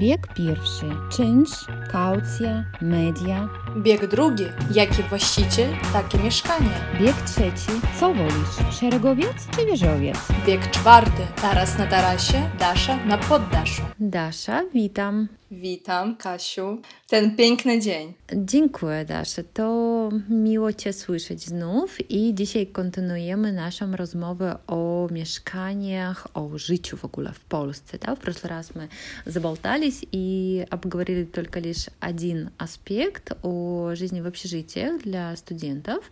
Bieg 0.00 0.34
pierwszy. 0.34 0.86
Czynsz, 1.10 1.66
kaucja, 1.91 2.63
media. 2.81 3.49
Bieg 3.77 4.07
drugi. 4.07 4.45
Jaki 4.71 5.03
właściciel, 5.03 5.69
takie 5.93 6.17
mieszkanie. 6.17 6.69
Bieg 6.99 7.15
trzeci. 7.21 7.81
Co 7.99 8.13
wolisz? 8.13 8.79
Szeregowiec 8.79 9.47
czy 9.55 9.65
wieżowiec? 9.65 10.17
Bieg 10.47 10.71
czwarty. 10.71 11.21
Taras 11.41 11.77
na 11.77 11.87
tarasie, 11.87 12.49
Dasza 12.59 12.95
na 13.05 13.17
poddaszu. 13.17 13.81
Dasza, 13.99 14.61
witam. 14.73 15.27
Witam, 15.51 16.15
Kasiu. 16.15 16.81
Ten 17.09 17.35
piękny 17.35 17.79
dzień. 17.81 18.13
Dziękuję, 18.35 19.05
Dasza. 19.05 19.41
To 19.53 20.09
miło 20.29 20.73
Cię 20.73 20.93
słyszeć 20.93 21.45
znów 21.45 22.11
i 22.11 22.33
dzisiaj 22.35 22.67
kontynuujemy 22.67 23.53
naszą 23.53 23.95
rozmowę 23.95 24.57
o 24.67 25.07
mieszkaniach, 25.11 26.27
o 26.33 26.57
życiu 26.57 26.97
w 26.97 27.05
ogóle 27.05 27.31
в 27.33 27.39
Polsce. 27.39 27.97
Да? 27.97 28.15
В 28.15 28.19
прошлый 28.19 28.49
раз 28.49 28.75
мы 28.75 28.89
заболтались 29.25 30.05
и 30.11 30.65
обговорили 30.69 31.23
только 31.25 31.59
лишь 31.59 31.78
один 32.00 32.50
аспект 32.58 33.32
о 33.42 33.94
жизни 33.94 34.20
в 34.20 34.26
общежитиях 34.26 35.02
для 35.02 35.34
студентов. 35.36 36.10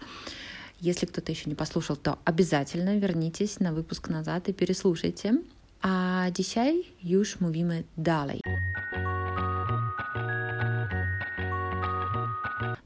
Если 0.81 1.07
кто-то 1.07 1.33
еще 1.33 1.51
не 1.51 1.55
послушал, 1.55 1.97
то 1.97 2.19
обязательно 2.25 2.99
вернитесь 2.99 3.61
на 3.61 3.73
выпуск 3.73 4.09
назад 4.09 4.49
и 4.49 4.53
переслушайте. 4.53 5.35
A 5.83 6.27
dzisiaj 6.33 6.83
już 7.05 7.41
mówimy 7.41 7.83
dalej. 7.97 8.41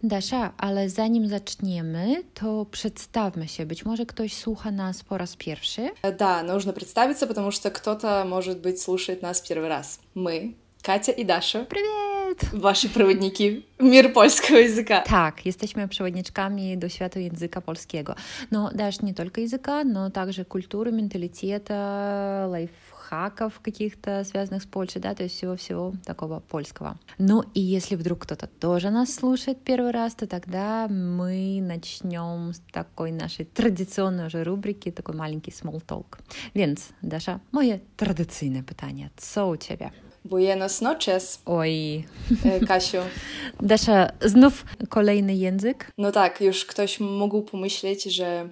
Dasza, 0.03 0.53
ale 0.59 0.89
zanim 0.89 1.29
zaczniemy, 1.29 2.23
to 2.35 2.67
przedstawmy 2.71 3.49
się. 3.49 3.67
Być 3.67 3.85
może 3.85 4.07
ktoś 4.07 4.37
słucha 4.37 4.71
nas 4.71 5.05
po 5.05 5.19
raz 5.19 5.37
pierwszy. 5.37 5.91
Да, 6.19 6.43
нужно 6.43 6.73
представиться, 6.73 7.27
потому 7.27 7.51
что 7.51 7.71
кто-то, 7.71 8.25
может 8.25 8.61
быть, 8.61 8.83
слушает 8.83 9.23
нас 9.23 9.41
первый 9.41 9.69
раз. 9.69 10.01
Мы, 10.15 10.55
Катя 10.83 11.13
и 11.13 11.25
Даша. 11.25 11.65
Привет! 11.65 12.12
Ваши 12.53 12.89
проводники 12.89 13.65
в 13.79 13.85
мир 13.85 14.13
польского 14.13 14.59
языка. 14.59 15.03
Tak, 15.03 15.47
jesteśmy 15.47 15.89
przewodniczkami 15.89 16.79
do 16.79 16.89
świata 16.89 17.21
języka 17.21 17.61
polskiego. 17.61 18.15
No, 18.51 18.71
dasz 18.75 19.03
nie 19.03 19.15
tylko 19.15 19.41
języka, 19.41 19.85
но 19.85 20.11
также 20.11 20.45
культуры, 20.45 20.93
менталитета, 20.93 22.47
лайфхаков 22.51 23.61
каких-то 23.61 24.25
связанных 24.25 24.63
с 24.63 24.67
Польшей, 24.67 25.03
да, 25.03 25.15
то 25.15 25.23
есть 25.23 25.37
всего-всего 25.37 25.93
такого 26.05 26.41
польского. 26.41 26.97
Ну 27.19 27.43
и 27.55 27.61
если 27.61 27.97
вдруг 27.97 28.19
кто-то 28.19 28.47
тоже 28.47 28.91
нас 28.91 29.15
слушает 29.15 29.59
первый 29.65 29.91
раз, 29.93 30.15
то 30.15 30.27
тогда 30.27 30.89
мы 30.89 31.61
начнем 31.63 32.53
с 32.53 32.63
такой 32.73 33.13
нашей 33.13 33.45
традиционной 33.45 34.27
уже 34.27 34.45
рубрики, 34.45 34.91
такой 34.91 35.15
маленький 35.15 35.51
small 35.51 35.83
talk. 35.87 36.19
Więc, 36.55 36.93
Dasza, 37.03 37.41
moje 37.53 37.81
tradycyjne 37.97 38.63
pytanie. 38.63 39.11
Co 39.17 39.49
u 39.49 39.57
Ciebie? 39.57 39.91
Buenos 40.25 40.81
noches, 40.81 41.43
Oj, 41.47 42.05
e, 42.45 42.61
Kasiu. 42.67 42.99
Dasza, 43.61 44.09
znów 44.21 44.65
kolejny 44.89 45.35
język? 45.35 45.93
No 45.99 46.13
tak, 46.13 46.41
już 46.41 46.65
ktoś 46.65 47.01
mógł 47.01 47.43
pomyśleć, 47.43 48.05
że 48.05 48.49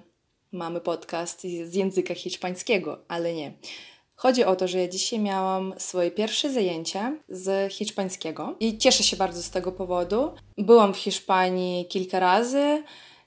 mamy 0.51 0.81
podcast 0.81 1.41
z 1.41 1.75
języka 1.75 2.15
hiszpańskiego, 2.15 2.99
ale 3.07 3.33
nie. 3.33 3.53
Chodzi 4.15 4.43
o 4.43 4.55
to, 4.55 4.67
że 4.67 4.79
ja 4.79 4.87
dzisiaj 4.87 5.19
miałam 5.19 5.73
swoje 5.77 6.11
pierwsze 6.11 6.53
zajęcia 6.53 7.13
z 7.29 7.73
hiszpańskiego 7.73 8.55
i 8.59 8.77
cieszę 8.77 9.03
się 9.03 9.17
bardzo 9.17 9.43
z 9.43 9.49
tego 9.49 9.71
powodu. 9.71 10.31
Byłam 10.57 10.93
w 10.93 10.97
Hiszpanii 10.97 11.85
kilka 11.85 12.19
razy 12.19 12.83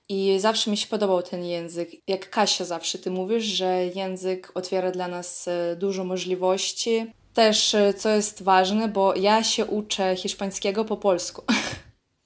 i 0.08 0.36
zawsze 0.38 0.70
mi 0.70 0.76
się 0.76 0.86
podobał 0.86 1.22
ten 1.22 1.44
język. 1.44 1.90
Jak 2.08 2.30
Kasia 2.30 2.64
zawsze 2.64 2.98
ty 2.98 3.10
mówisz, 3.10 3.44
że 3.44 3.86
język 3.94 4.52
otwiera 4.54 4.90
dla 4.90 5.08
nas 5.08 5.48
e, 5.48 5.76
dużo 5.76 6.04
możliwości. 6.04 7.06
Też, 7.34 7.74
e, 7.74 7.94
co 7.94 8.08
jest 8.08 8.42
ważne, 8.42 8.88
bo 8.88 9.14
ja 9.14 9.44
się 9.44 9.66
uczę 9.66 10.16
hiszpańskiego 10.16 10.84
po 10.84 10.96
polsku. 10.96 11.42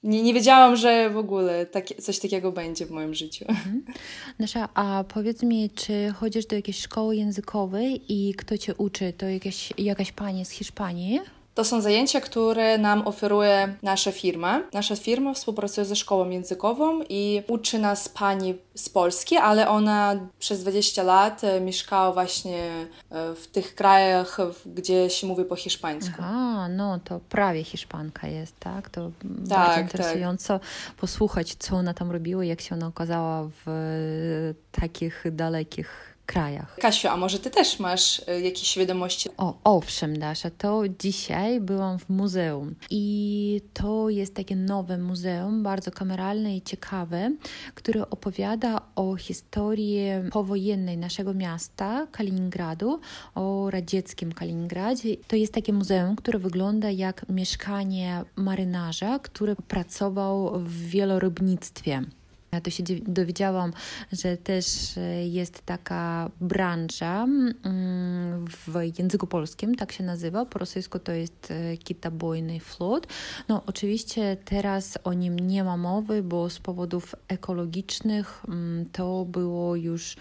Nie, 0.03 0.23
nie 0.23 0.33
wiedziałam, 0.33 0.75
że 0.75 1.09
w 1.09 1.17
ogóle 1.17 1.65
takie, 1.65 1.95
coś 1.95 2.19
takiego 2.19 2.51
będzie 2.51 2.85
w 2.85 2.91
moim 2.91 3.13
życiu. 3.13 3.45
Nasza, 4.39 4.69
a 4.73 5.03
powiedz 5.13 5.43
mi, 5.43 5.69
czy 5.69 6.13
chodzisz 6.15 6.45
do 6.45 6.55
jakiejś 6.55 6.81
szkoły 6.81 7.15
językowej 7.15 8.01
i 8.09 8.33
kto 8.35 8.57
cię 8.57 8.75
uczy? 8.75 9.13
To 9.13 9.25
jakaś, 9.25 9.73
jakaś 9.77 10.11
pani 10.11 10.45
z 10.45 10.49
Hiszpanii? 10.49 11.19
To 11.59 11.65
są 11.65 11.81
zajęcia, 11.81 12.21
które 12.21 12.77
nam 12.77 13.07
oferuje 13.07 13.75
nasza 13.83 14.11
firma. 14.11 14.61
Nasza 14.73 14.95
firma 14.95 15.33
współpracuje 15.33 15.85
ze 15.85 15.95
szkołą 15.95 16.29
językową 16.29 17.01
i 17.09 17.43
uczy 17.47 17.79
nas 17.79 18.09
pani 18.09 18.55
z 18.75 18.89
Polski, 18.89 19.37
ale 19.37 19.69
ona 19.69 20.15
przez 20.39 20.61
20 20.61 21.03
lat 21.03 21.43
e, 21.43 21.61
mieszkała 21.61 22.11
właśnie 22.11 22.63
e, 23.11 23.35
w 23.35 23.47
tych 23.47 23.75
krajach, 23.75 24.37
gdzie 24.65 25.09
się 25.09 25.27
mówi 25.27 25.45
po 25.45 25.55
hiszpańsku. 25.55 26.15
Aha, 26.19 26.67
no 26.69 26.99
to 27.03 27.19
prawie 27.29 27.63
Hiszpanka 27.63 28.27
jest, 28.27 28.59
tak? 28.59 28.89
To 28.89 29.11
bardzo 29.23 29.55
tak. 29.55 29.81
interesująco 29.81 30.59
posłuchać, 30.97 31.55
co 31.55 31.75
ona 31.75 31.93
tam 31.93 32.11
robiła, 32.11 32.45
jak 32.45 32.61
się 32.61 32.75
ona 32.75 32.87
okazała 32.87 33.49
w 33.65 34.53
takich 34.71 35.23
dalekich 35.31 36.09
krajach. 36.29 36.75
Kasiu, 36.81 37.07
a 37.07 37.17
może 37.17 37.39
ty 37.39 37.49
też 37.49 37.79
masz 37.79 38.21
e, 38.27 38.41
jakieś 38.41 38.77
wiadomości? 38.77 39.29
O, 39.37 39.59
owszem, 39.63 40.19
Dasza, 40.19 40.49
to 40.49 40.83
dzisiaj 40.99 41.61
byłam 41.61 41.99
w 41.99 42.09
muzeum 42.09 42.75
i 42.89 43.61
to 43.73 44.09
jest 44.09 44.35
takie 44.35 44.55
nowe 44.55 44.97
muzeum, 44.97 45.63
bardzo 45.63 45.91
kameralne 45.91 46.57
i 46.57 46.61
ciekawe, 46.61 47.31
które 47.75 48.09
opowiada 48.09 48.81
o 48.95 49.15
historii 49.15 49.99
powojennej 50.31 50.97
naszego 50.97 51.33
miasta, 51.33 52.07
Kaliningradu, 52.11 52.99
o 53.35 53.69
radzieckim 53.69 54.31
Kaliningradzie. 54.31 55.17
To 55.27 55.35
jest 55.35 55.53
takie 55.53 55.73
muzeum, 55.73 56.15
które 56.15 56.39
wygląda 56.39 56.91
jak 56.91 57.25
mieszkanie 57.29 58.23
marynarza, 58.35 59.19
który 59.19 59.55
pracował 59.55 60.59
w 60.59 60.89
wielorybnictwie. 60.89 62.03
Ja 62.51 62.61
to 62.61 62.69
się 62.69 62.83
dowiedziałam, 63.07 63.73
że 64.11 64.37
też 64.37 64.97
e, 64.97 65.27
jest 65.27 65.61
taka 65.65 66.31
branża 66.41 67.23
mm, 67.23 68.45
w 68.47 68.99
języku 68.99 69.27
polskim, 69.27 69.75
tak 69.75 69.91
się 69.91 70.03
nazywa. 70.03 70.45
Po 70.45 70.59
rosyjsku 70.59 70.99
to 70.99 71.11
jest 71.11 71.51
e, 71.51 71.77
kitabojny 71.77 72.59
flot. 72.59 73.07
No 73.47 73.63
oczywiście 73.65 74.37
teraz 74.45 74.97
o 75.03 75.13
nim 75.13 75.39
nie 75.39 75.63
ma 75.63 75.77
mowy, 75.77 76.23
bo 76.23 76.49
z 76.49 76.59
powodów 76.59 77.15
ekologicznych 77.27 78.43
mm, 78.47 78.85
to 78.91 79.25
było 79.25 79.75
już 79.75 80.15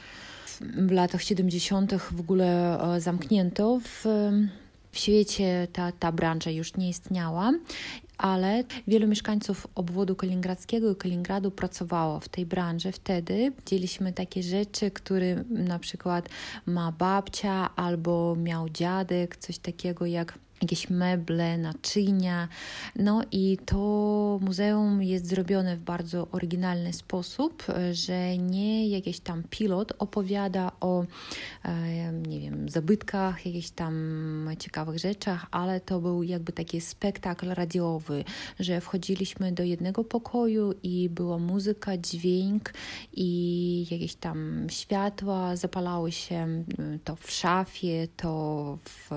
w 0.61 0.91
latach 0.91 1.23
70. 1.23 1.95
w 1.95 2.21
ogóle 2.21 2.81
e, 2.95 3.01
zamknięto 3.01 3.81
w, 3.85 4.05
w 4.93 4.99
świecie 4.99 5.69
ta, 5.73 5.93
ta 5.93 6.13
branża 6.13 6.51
już 6.51 6.77
nie 6.77 6.89
istniała, 6.89 7.53
ale 8.19 8.65
wielu 8.89 9.09
mieszkańców 9.09 9.67
obwodu 9.75 10.17
kaliningradzkiego 10.17 10.91
i 10.91 10.97
Kaliningradu 10.97 11.51
pracowało 11.51 12.21
w 12.21 12.29
tej 12.29 12.47
branży 12.47 12.93
wtedy. 12.93 13.53
Widzieliśmy 13.59 14.13
takie 14.13 14.43
rzeczy, 14.43 14.91
które 14.91 15.45
na 15.51 15.79
przykład 15.79 16.29
ma 16.67 16.93
babcia 16.93 17.77
albo 17.77 18.37
miał 18.37 18.69
dziadek, 18.69 19.37
coś 19.37 19.59
takiego 19.59 20.07
jak 20.07 20.39
jakieś 20.63 20.91
meble, 20.91 21.59
naczynia. 21.59 22.49
No 22.97 23.23
i 23.33 23.59
to 23.67 23.79
muzeum 24.43 25.03
jest 25.03 25.27
zrobione 25.27 25.77
w 25.77 25.81
bardzo 25.81 26.29
oryginalny 26.33 26.93
sposób, 26.93 27.65
że 27.93 28.39
nie 28.39 28.89
jakiś 28.89 29.21
tam 29.21 29.43
pilot 29.51 29.93
opowiada 29.99 30.73
o, 30.81 31.05
e, 31.65 32.13
nie 32.13 32.41
wiem, 32.41 32.69
zabytkach, 32.69 33.47
jakichś 33.47 33.71
tam 33.71 33.95
ciekawych 34.59 34.99
rzeczach, 34.99 35.47
ale 35.51 35.81
to 35.81 36.01
był 36.01 36.23
jakby 36.23 36.53
taki 36.53 36.81
spektakl 36.81 37.49
radiowy, 37.49 38.25
że 38.61 38.81
wchodziliśmy 38.81 39.53
do 39.53 39.63
jednego 39.63 40.05
pokoju 40.05 40.75
i 40.83 41.09
była 41.09 41.39
muzyka, 41.39 41.97
dźwięk 41.97 42.73
i 43.13 43.87
jakieś 43.91 44.15
tam 44.15 44.67
światła 44.71 45.57
zapalały 45.57 46.13
się 46.13 46.37
mm, 46.37 46.99
to 47.05 47.17
w 47.17 47.31
szafie, 47.31 48.09
to 48.17 48.79
w 48.85 49.11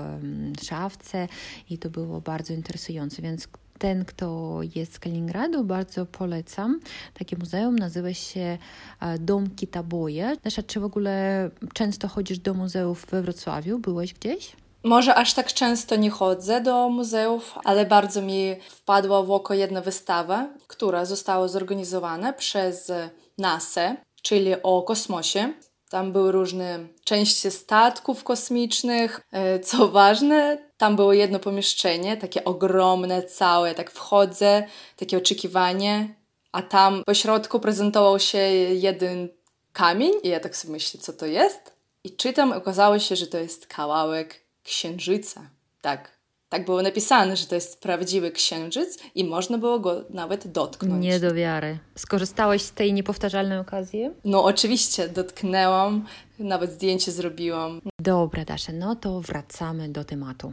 szafce 0.62 1.28
i 1.70 1.78
to 1.78 1.90
było 1.90 2.20
bardzo 2.20 2.52
interesujące, 2.54 3.22
więc 3.22 3.48
ten, 3.78 4.04
kto 4.04 4.58
jest 4.74 4.94
z 4.94 4.98
Kaliningradu, 4.98 5.64
bardzo 5.64 6.06
polecam. 6.06 6.80
Takie 7.14 7.36
muzeum 7.36 7.76
nazywa 7.76 8.14
się 8.14 8.58
e, 9.00 9.18
Dom 9.18 9.50
Kitaboje. 9.50 10.36
Nasza, 10.44 10.62
czy 10.62 10.80
w 10.80 10.84
ogóle 10.84 11.50
często 11.74 12.08
chodzisz 12.08 12.38
do 12.38 12.54
muzeów 12.54 13.06
we 13.10 13.22
Wrocławiu? 13.22 13.78
Byłeś 13.78 14.14
gdzieś? 14.14 14.56
Może 14.84 15.14
aż 15.14 15.34
tak 15.34 15.52
często 15.52 15.96
nie 15.96 16.10
chodzę 16.10 16.60
do 16.60 16.88
muzeów, 16.88 17.58
ale 17.64 17.86
bardzo 17.86 18.22
mi 18.22 18.56
wpadła 18.70 19.22
w 19.22 19.30
oko 19.30 19.54
jedna 19.54 19.80
wystawa, 19.80 20.48
która 20.66 21.04
została 21.04 21.48
zorganizowana 21.48 22.32
przez 22.32 22.92
NASA, 23.38 23.96
czyli 24.22 24.62
o 24.62 24.82
kosmosie. 24.82 25.52
Tam 25.90 26.12
były 26.12 26.32
różne 26.32 26.78
części 27.04 27.50
statków 27.50 28.24
kosmicznych. 28.24 29.20
E, 29.32 29.60
Co 29.60 29.88
ważne, 29.88 30.58
tam 30.82 30.96
było 30.96 31.12
jedno 31.12 31.38
pomieszczenie, 31.38 32.16
takie 32.16 32.44
ogromne, 32.44 33.22
całe. 33.22 33.74
Tak 33.74 33.90
wchodzę, 33.90 34.66
takie 34.96 35.16
oczekiwanie, 35.18 36.14
a 36.52 36.62
tam 36.62 37.02
po 37.06 37.14
środku 37.14 37.60
prezentował 37.60 38.18
się 38.18 38.38
jeden 38.38 39.28
kamień 39.72 40.12
i 40.22 40.28
ja 40.28 40.40
tak 40.40 40.56
sobie 40.56 40.72
myślę, 40.72 41.00
co 41.00 41.12
to 41.12 41.26
jest? 41.26 41.72
I 42.04 42.16
czytam, 42.16 42.52
okazało 42.52 42.98
się, 42.98 43.16
że 43.16 43.26
to 43.26 43.38
jest 43.38 43.66
kawałek 43.66 44.40
księżyca. 44.64 45.40
Tak, 45.80 46.10
Tak 46.48 46.64
było 46.64 46.82
napisane, 46.82 47.36
że 47.36 47.46
to 47.46 47.54
jest 47.54 47.80
prawdziwy 47.80 48.30
księżyc 48.30 48.98
i 49.14 49.24
można 49.24 49.58
było 49.58 49.78
go 49.80 50.04
nawet 50.10 50.48
dotknąć. 50.48 51.04
Nie 51.04 51.20
do 51.20 51.34
wiary. 51.34 51.78
Skorzystałeś 51.94 52.62
z 52.62 52.72
tej 52.72 52.92
niepowtarzalnej 52.92 53.58
okazji? 53.58 54.10
No 54.24 54.44
oczywiście, 54.44 55.08
dotknęłam, 55.08 56.06
nawet 56.38 56.72
zdjęcie 56.72 57.12
zrobiłam. 57.12 57.80
Dobra, 58.00 58.44
Dasza, 58.44 58.72
no 58.72 58.96
to 58.96 59.20
wracamy 59.20 59.88
do 59.88 60.04
tematu. 60.04 60.52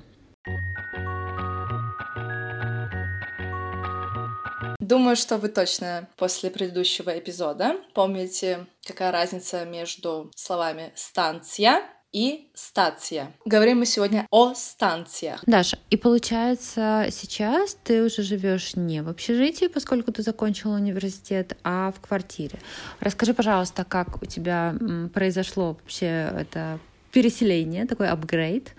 Думаю, 4.79 5.15
что 5.15 5.37
вы 5.37 5.49
точно 5.49 6.07
после 6.17 6.49
предыдущего 6.49 7.17
эпизода 7.17 7.75
помните, 7.93 8.65
какая 8.87 9.11
разница 9.11 9.65
между 9.65 10.31
словами 10.35 10.91
«станция» 10.95 11.83
и 12.11 12.49
стация. 12.55 13.35
Говорим 13.45 13.79
мы 13.79 13.85
сегодня 13.85 14.25
о 14.31 14.55
станциях. 14.55 15.43
Даша, 15.45 15.77
и 15.91 15.97
получается, 15.97 17.05
сейчас 17.11 17.77
ты 17.83 18.03
уже 18.03 18.23
живешь 18.23 18.75
не 18.75 19.03
в 19.03 19.09
общежитии, 19.09 19.67
поскольку 19.67 20.11
ты 20.11 20.23
закончила 20.23 20.75
университет, 20.75 21.55
а 21.63 21.91
в 21.91 21.99
квартире. 21.99 22.57
Расскажи, 22.99 23.35
пожалуйста, 23.35 23.85
как 23.85 24.23
у 24.23 24.25
тебя 24.25 24.75
произошло 25.13 25.73
вообще 25.73 26.33
это 26.35 26.79
переселение, 27.11 27.85
такой 27.85 28.07
апгрейд, 28.07 28.73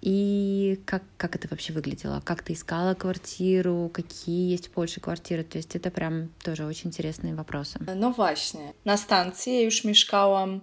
и 0.00 0.80
как, 0.86 1.02
как 1.16 1.36
это 1.36 1.48
вообще 1.50 1.72
выглядело? 1.72 2.22
Как 2.24 2.42
ты 2.42 2.54
искала 2.54 2.94
квартиру? 2.94 3.90
Какие 3.92 4.50
есть 4.50 4.68
в 4.68 4.70
Польше 4.70 5.00
квартиры? 5.00 5.44
То 5.44 5.58
есть 5.58 5.76
это 5.76 5.90
прям 5.90 6.30
тоже 6.42 6.64
очень 6.64 6.88
интересные 6.88 7.34
вопросы. 7.34 7.78
No 7.96 8.12
właśnie. 8.12 8.72
Na 8.84 8.96
stacji 8.96 9.62
już 9.62 9.84
mieszkałam, 9.84 10.60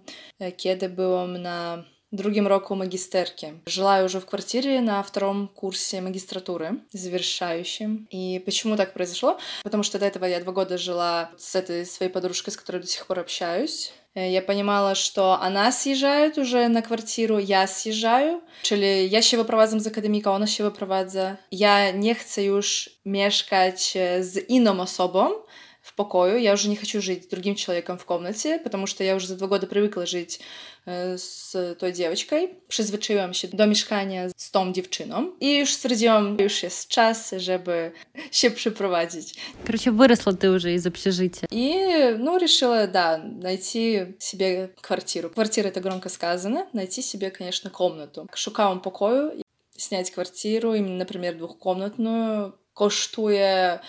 kiedy 0.58 0.90
byłam 0.90 1.38
na 1.38 1.84
drugim 2.12 2.48
roku 2.48 2.76
magisterки. 2.76 3.54
Жила 3.66 3.98
я 3.98 4.06
уже 4.06 4.20
в 4.20 4.26
квартире 4.26 4.82
на 4.82 5.04
втором 5.04 5.48
курсе 5.48 6.02
магистратуры, 6.02 6.80
завершающем. 6.94 8.08
И 8.10 8.40
почему 8.40 8.78
так 8.78 8.94
произошло? 8.94 9.38
Потому 9.64 9.84
что 9.84 10.00
до 10.00 10.06
этого 10.06 10.26
я 10.26 10.40
два 10.40 10.54
года 10.54 10.78
жила 10.78 11.32
с 11.38 11.56
этой 11.56 11.86
своей 11.86 12.12
подружкой, 12.12 12.54
с 12.54 12.58
которой 12.58 12.82
до 12.82 12.88
сих 12.88 13.06
пор 13.08 13.20
общаюсь. 13.20 13.94
Я 14.20 14.42
понимала, 14.42 14.96
что 14.96 15.40
она 15.40 15.72
съезжает 15.72 16.40
уже 16.40 16.68
на 16.70 16.82
квартиру, 16.82 17.38
я 17.38 17.68
съезжаю, 17.68 18.42
czyli 18.64 19.12
ja 19.12 19.22
się 19.22 19.38
wyprowadzam 19.38 19.80
z 19.80 19.88
akademika, 19.88 20.32
ona 20.32 20.48
się 20.48 20.64
wyprowadza. 20.64 21.38
Ja 21.52 21.92
nie 21.92 22.16
chcę 22.16 22.44
już 22.44 22.90
mieszkać 23.06 23.94
z 24.22 24.50
inną 24.50 24.80
osobą, 24.80 25.30
в 25.88 25.94
покою, 25.94 26.38
я 26.38 26.54
уже 26.54 26.68
не 26.68 26.76
хочу 26.76 27.02
жить 27.02 27.24
с 27.24 27.28
другим 27.28 27.56
человеком 27.56 27.98
в 27.98 28.06
комнате, 28.06 28.60
потому 28.60 28.88
что 28.88 29.04
я 29.06 29.16
уже 29.16 29.28
за 29.28 29.38
два 29.38 29.48
года 29.48 29.68
привыкла 29.68 30.06
жить 30.06 30.40
э, 30.40 30.44
z 31.16 31.52
tą 31.80 31.92
dziewczynką. 31.92 32.36
Przyzwyczaiłam 32.68 33.34
się 33.34 33.48
do 33.48 33.68
mieszkania 33.68 34.30
z 34.38 34.52
tą 34.52 34.74
dziewczyną 34.74 35.32
i 35.40 35.58
już 35.58 35.74
stwierdziłam, 35.74 36.38
już 36.40 36.64
jest 36.64 36.88
czas, 36.88 37.32
żeby 37.38 37.92
się 38.32 38.52
przyprowadzić. 38.52 39.36
Короче, 39.66 39.92
выросла 39.92 40.34
ты 40.34 40.50
уже 40.50 40.74
из 40.74 40.86
общежития. 40.86 41.48
И, 41.52 42.16
ну, 42.20 42.38
решила, 42.38 42.88
да, 42.88 43.18
найти 43.18 44.16
себе 44.20 44.70
квартиру. 44.82 45.30
Квартира— 45.30 45.68
это 45.70 45.82
громко 45.82 46.10
сказано. 46.10 46.68
Найти 46.74 47.02
себе, 47.02 47.32
конечно, 47.32 47.70
комнату. 47.70 48.28
Шукałam 48.36 48.82
pokoju, 48.82 49.32
снять 49.78 50.12
квартиру, 50.12 50.74
именно, 50.74 50.98
например, 50.98 51.36
двухкомнатную, 51.36 52.54
kosztuje 52.74 53.80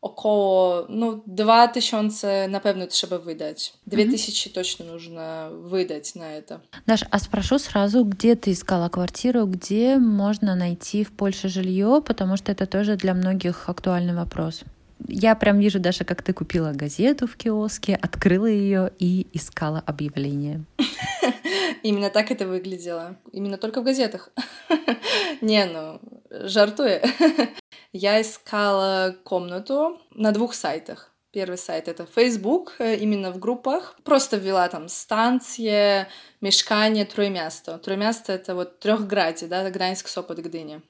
około 0.00 0.86
no, 0.88 1.20
2000 1.26 2.48
на 2.48 2.60
pewno 2.60 2.86
trzeba 2.86 3.18
wydać. 3.18 3.72
2000 3.86 4.50
mm-hmm. 4.50 4.54
точно 4.54 4.84
нужно 4.84 5.50
выдать 5.52 6.14
на 6.14 6.32
это. 6.32 6.60
Даш, 6.86 7.04
а 7.10 7.18
спрошу 7.18 7.58
сразу, 7.58 8.04
где 8.04 8.34
ты 8.34 8.52
искала 8.52 8.88
квартиру, 8.88 9.46
где 9.46 9.98
можно 9.98 10.54
найти 10.54 11.04
в 11.04 11.12
Польше 11.12 11.48
жилье, 11.48 12.02
потому 12.06 12.36
что 12.36 12.52
это 12.52 12.66
тоже 12.66 12.96
для 12.96 13.14
многих 13.14 13.68
актуальный 13.68 14.14
вопрос. 14.14 14.64
Я 15.06 15.34
прям 15.36 15.60
вижу, 15.60 15.78
Даша, 15.78 16.04
как 16.04 16.22
ты 16.22 16.32
купила 16.32 16.72
газету 16.72 17.26
в 17.26 17.36
киоске, 17.36 17.94
открыла 17.94 18.46
ее 18.46 18.90
и 18.98 19.26
искала 19.32 19.82
объявление. 19.86 20.64
Именно 21.82 22.10
так 22.10 22.30
это 22.30 22.46
выглядело. 22.46 23.16
Именно 23.32 23.58
только 23.58 23.80
в 23.80 23.84
газетах. 23.84 24.30
Не, 25.40 25.66
ну, 25.66 26.00
жартуя. 26.30 27.02
Я 27.92 28.20
искала 28.20 29.16
комнату 29.24 30.00
на 30.10 30.32
двух 30.32 30.54
сайтах. 30.54 31.12
Первый 31.30 31.58
сайт— 31.58 31.88
это 31.88 32.06
Facebook, 32.06 32.74
именно 32.78 33.30
в 33.32 33.38
группах. 33.38 33.96
Просто 34.02 34.36
ввела 34.36 34.68
там 34.68 34.88
станция, 34.88 36.08
мешкание, 36.40 37.04
Троемясто. 37.04 37.78
Троемясто— 37.78 38.32
это 38.34 38.54
вот 38.54 38.78
трехграде, 38.78 39.46
да, 39.46 39.70
Гданьск, 39.70 40.08
Сопот, 40.08 40.38
Гдыня. 40.38 40.82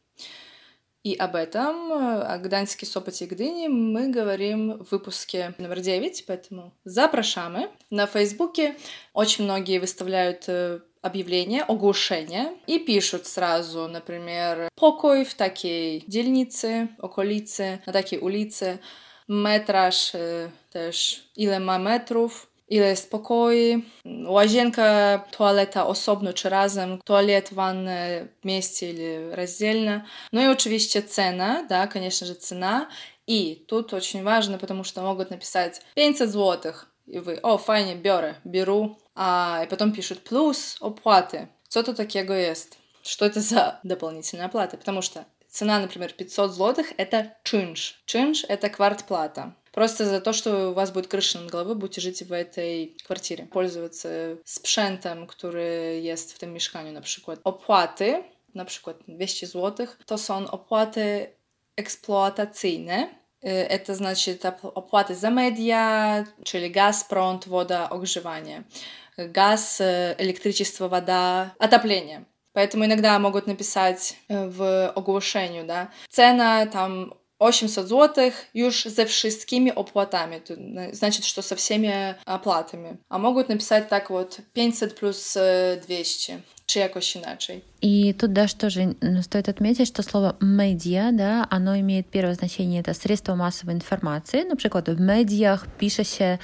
И 1.05 1.15
об 1.15 1.37
этом, 1.37 1.93
о 1.93 2.39
Гданьске, 2.39 2.85
Сопоте 2.85 3.25
и 3.25 3.29
Гдыне 3.29 3.69
мы 3.69 4.09
говорим 4.11 4.85
в 4.85 4.91
выпуске 4.91 5.55
номер 5.57 5.81
9, 5.81 6.25
поэтому 6.27 6.75
запрошamy. 6.85 7.71
На 7.89 8.07
Фейсбуке 8.07 8.77
очень 9.13 9.45
многие 9.45 9.79
выставляют 9.79 10.49
объявление, 11.03 11.63
оглушение 11.63 12.53
и 12.67 12.79
пишут 12.79 13.27
сразу, 13.27 13.89
например, 13.89 14.69
покой 14.75 15.25
в 15.25 15.35
takiej 15.35 16.05
dzielnicy, 16.09 16.89
okolicy, 16.99 17.79
na 17.87 17.93
takiej 17.93 18.19
ulicy, 18.19 18.79
metraż 19.29 20.13
też, 20.71 21.25
ile 21.37 21.61
ma 21.61 21.79
metrów, 21.79 22.47
ile 22.69 22.89
jest 22.89 23.11
pokoi, 23.11 23.83
łazienka, 24.27 25.19
toaleta 25.31 25.87
osobno 25.87 26.33
czy 26.33 26.49
razem, 26.49 26.99
ванная 27.53 28.29
вместе 28.43 28.91
или 28.91 29.31
раздельно. 29.33 30.05
Ну 30.33 30.41
и 30.41 30.49
oczywiście 30.49 31.03
cena, 31.03 31.67
да, 31.69 31.87
конечно 31.87 32.27
же, 32.27 32.35
цена. 32.35 32.89
И 33.27 33.65
тут 33.69 33.93
очень 33.93 34.23
важно, 34.23 34.59
потому 34.59 34.85
что 34.85 35.03
могут 35.03 35.31
написать 35.31 35.83
500 35.95 36.29
злотых, 36.31 36.88
и 37.09 37.19
вы, 37.19 37.39
о, 37.43 37.59
файnie, 37.59 37.97
biorę, 37.97 38.35
беру, 38.45 38.99
а, 39.15 39.63
и 39.65 39.67
потом 39.69 39.93
пишут 39.93 40.21
плюс 40.25 40.77
оплаты. 40.81 41.49
Что-то 41.69 41.95
takiego 41.95 42.35
есть. 42.35 42.79
Что 43.03 43.27
это 43.27 43.41
за 43.41 43.81
дополнительная 43.83 44.47
оплата? 44.47 44.77
Потому 44.77 45.03
что 45.03 45.25
цена, 45.49 45.79
например, 45.81 46.13
500 46.13 46.53
злотых— 46.53 46.93
это 46.97 47.35
чинш. 47.45 48.03
Чинш— 48.07 48.45
это 48.49 48.69
квартплата. 48.69 49.55
Просто 49.73 50.05
за 50.07 50.21
то, 50.21 50.33
что 50.33 50.71
у 50.71 50.73
вас 50.73 50.91
будет 50.91 51.07
крыша 51.07 51.39
над 51.41 51.51
головой, 51.51 51.75
будете 51.75 52.01
жить 52.01 52.23
в 52.23 52.33
этой 52.33 52.97
квартире. 53.07 53.47
Пользоваться 53.47 54.37
jest 56.03 56.35
w 56.35 56.39
tym 56.39 56.53
mieszkaniu 56.53 56.93
na 56.93 57.01
przykład. 57.01 57.41
Opłaty, 57.45 58.25
na 58.55 58.65
przykład 58.65 58.97
200 59.09 59.47
zł, 59.47 59.87
to 60.07 60.19
są 60.19 60.51
opłaty 60.51 61.31
eksploatacyjne, 61.77 63.09
Это 63.41 63.95
значит 63.95 64.45
оплаты 64.45 65.15
за 65.15 65.31
медиа, 65.31 66.25
czyli 66.45 66.71
gaz, 66.71 67.05
prąd, 67.09 67.49
woda, 67.49 67.91
ogrzewanie. 67.91 68.65
Газ, 69.17 69.81
электричество, 70.19 70.89
вода, 70.89 71.55
отопление. 71.59 72.25
Поэтому 72.55 72.85
иногда 72.87 73.19
могут 73.19 73.47
написать 73.47 74.17
в 74.29 74.89
оглашению, 74.91 75.65
да, 75.65 75.91
цена 76.09 76.67
там 76.67 77.15
800 77.39 77.89
zł 77.89 78.31
już 78.55 78.87
wszystkimi 79.07 79.73
opłatami, 79.75 80.41
to 80.41 80.55
значит, 80.93 81.25
что 81.25 81.43
со 81.43 81.57
всеми 81.57 82.15
оплатами. 82.25 82.99
А 83.09 83.19
могут 83.19 83.49
написать 83.49 83.89
так 83.89 84.11
вот 84.11 84.39
500 84.53 84.95
плюс 84.95 85.39
200 85.87 86.39
czy 86.67 86.79
jakoś 86.79 87.17
inaczej. 87.17 87.63
И 87.81 88.13
тут 88.13 88.33
даже 88.33 88.57
тоже 88.57 88.95
стоит 89.23 89.49
отметить, 89.49 89.89
что 89.89 90.03
слово 90.03 90.37
«медиа», 90.41 91.13
да, 91.13 91.47
оно 91.51 91.79
имеет 91.79 92.11
первое 92.11 92.35
значение, 92.35 92.83
это 92.83 92.93
средство 92.93 93.35
массовой 93.35 93.75
информации. 93.75 94.43
Например, 94.43 94.97
в 94.97 95.01
медиах 95.01 95.67
пишется 95.79 96.39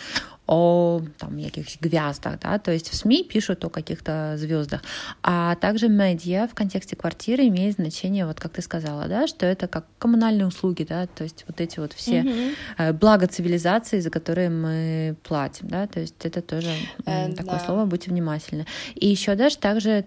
о 0.47 1.01
там, 1.19 1.43
каких-то 1.43 1.89
гвяздах, 1.89 2.39
да, 2.41 2.59
то 2.59 2.71
есть 2.71 2.91
в 2.91 2.95
СМИ 2.95 3.25
пишут 3.25 3.65
о 3.65 3.71
каких-то 3.71 4.35
звездах, 4.37 4.83
а 5.23 5.55
также 5.57 5.89
медиа 5.89 6.47
в 6.47 6.55
контексте 6.55 6.97
квартиры 6.97 7.47
имеет 7.49 7.75
значение, 7.75 8.27
вот 8.27 8.41
как 8.41 8.53
ты 8.53 8.63
сказала, 8.63 9.07
да, 9.07 9.27
что 9.27 9.47
это 9.47 9.69
как 9.69 9.87
коммунальные 9.99 10.47
услуги, 10.47 10.85
да, 10.85 11.07
то 11.07 11.25
есть 11.25 11.45
вот 11.47 11.61
эти 11.61 11.81
вот 11.81 11.93
все 11.93 12.23
mm-hmm. 12.23 12.93
блага 12.93 13.27
цивилизации, 13.27 14.01
за 14.01 14.11
которые 14.11 14.51
мы 14.51 15.17
платим, 15.23 15.69
да, 15.69 15.87
то 15.87 16.01
есть 16.01 16.25
это 16.25 16.43
тоже 16.43 16.71
э, 17.07 17.33
такое 17.33 17.59
да. 17.59 17.65
слово, 17.65 17.85
будьте 17.87 18.11
внимательны. 18.11 18.67
И 18.95 19.09
еще 19.09 19.35
даже 19.35 19.57
также 19.59 20.05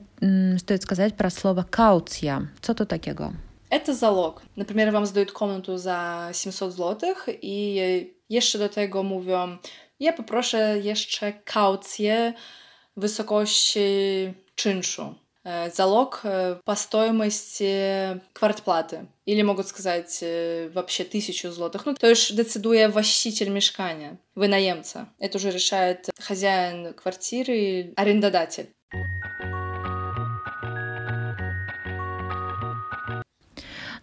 стоит 0.58 0.82
сказать 0.82 1.16
про 1.16 1.30
слово 1.30 1.66
кауция. 1.70 2.50
Что 2.62 2.74
тут 2.74 2.90
такого? 2.90 3.34
Это 3.70 3.94
залог. 3.94 4.42
Например, 4.56 4.92
вам 4.92 5.06
сдают 5.06 5.32
комнату 5.32 5.78
за 5.78 6.30
700 6.34 6.74
zł 6.74 7.14
и 7.42 8.14
еще 8.30 8.58
до 8.58 8.70
tego 8.70 9.04
mówią 9.04 9.58
Ja 10.00 10.14
poproszę 10.14 10.80
jeszcze 10.84 11.34
kaucję 11.34 12.34
wysokości 12.96 14.34
czynszu. 14.56 15.16
Залог 15.74 16.24
по 16.66 16.76
стоимости 16.76 18.20
квартплаты. 18.34 19.06
Или 19.26 19.44
могут 19.44 19.68
сказать 19.68 20.24
вообще 20.74 21.06
тысячу 21.06 21.52
злотых. 21.52 21.86
Ну, 21.86 21.94
то 21.96 22.08
есть 22.08 22.36
децидуя 22.36 22.90
властитель 22.90 23.50
мешкания, 23.50 24.18
вынаемца. 24.36 25.08
Это 25.20 25.38
уже 25.38 25.52
решает 25.52 26.10
хозяин 26.20 26.94
квартиры, 26.94 27.94
арендодатель. 27.96 28.70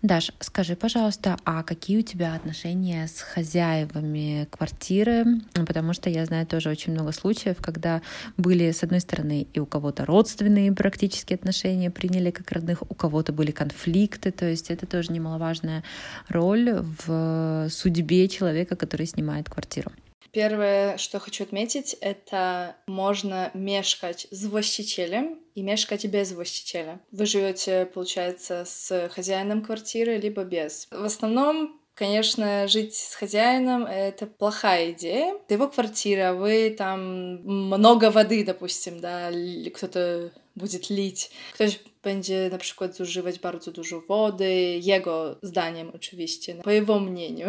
Даш, 0.04 0.32
скажи, 0.40 0.76
пожалуйста, 0.76 1.38
а 1.46 1.62
какие 1.62 1.96
у 1.96 2.02
тебя 2.02 2.34
отношения 2.34 3.06
с 3.06 3.22
хозяевами 3.22 4.46
квартиры? 4.50 5.24
Потому 5.54 5.94
что 5.94 6.10
я 6.10 6.26
знаю 6.26 6.46
тоже 6.46 6.68
очень 6.68 6.92
много 6.92 7.10
случаев, 7.12 7.56
когда 7.62 8.02
были, 8.36 8.70
с 8.70 8.82
одной 8.82 9.00
стороны, 9.00 9.46
и 9.54 9.60
у 9.60 9.64
кого-то 9.64 10.04
родственные 10.04 10.72
практически 10.72 11.32
отношения 11.32 11.90
приняли 11.90 12.30
как 12.30 12.52
родных, 12.52 12.82
у 12.82 12.94
кого-то 12.94 13.32
были 13.32 13.50
конфликты, 13.50 14.30
то 14.30 14.44
есть 14.44 14.70
это 14.70 14.84
тоже 14.84 15.10
немаловажная 15.10 15.82
роль 16.28 16.84
в 17.06 17.68
судьбе 17.70 18.28
человека, 18.28 18.76
который 18.76 19.06
снимает 19.06 19.48
квартиру. 19.48 19.90
Первое, 20.34 20.98
что 20.98 21.20
хочу 21.20 21.44
отметить, 21.44 21.96
это 22.00 22.76
можно 22.88 23.52
мешкать 23.54 24.26
с 24.32 24.44
властителем 24.46 25.38
и 25.54 25.62
мешкать 25.62 26.04
без 26.06 26.32
властителя. 26.32 27.00
Вы 27.12 27.24
живете, 27.26 27.86
получается, 27.86 28.64
с 28.66 29.08
хозяином 29.10 29.62
квартиры, 29.62 30.16
либо 30.16 30.42
без. 30.42 30.88
В 30.90 31.04
основном 31.04 31.80
Конечно, 31.94 32.66
жить 32.66 32.96
с 32.96 33.14
хозяином— 33.14 33.84
это 33.86 34.26
плохая 34.26 34.90
идея. 34.90 35.34
Это 35.34 35.54
его 35.54 35.68
квартира, 35.68 36.32
вы 36.32 36.74
там 36.76 37.44
много 37.44 38.10
воды, 38.10 38.44
допустим, 38.44 38.98
да, 39.00 39.30
кто-то 39.74 40.32
будет 40.56 40.90
lić. 40.90 41.30
Ktoś 41.54 41.78
będzie 42.02 42.48
na 42.52 42.58
przykład 42.58 42.96
zużywać 42.96 43.38
bardzo 43.38 43.72
dużo 43.72 44.00
wody, 44.00 44.80
jego 44.82 45.38
zdaniem 45.42 45.90
oczywiście, 45.94 46.54
по 46.54 46.70
его 46.70 47.00
мнению. 47.00 47.48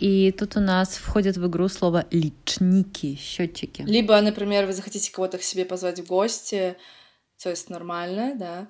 И 0.00 0.32
тут 0.32 0.56
у 0.56 0.60
нас 0.60 0.98
входит 0.98 1.36
в 1.36 1.46
игру 1.46 1.68
слово 1.68 2.04
личники, 2.10 3.16
счетчики. 3.16 3.82
Либо, 3.86 4.20
например, 4.20 4.66
вы 4.66 4.72
захотите 4.72 5.12
кого-то 5.12 5.38
к 5.38 5.42
себе 5.42 5.64
позвать 5.64 6.00
в 6.00 6.06
гости, 6.06 6.74
то 7.42 7.50
есть 7.50 7.70
нормально, 7.70 8.34
да, 8.36 8.66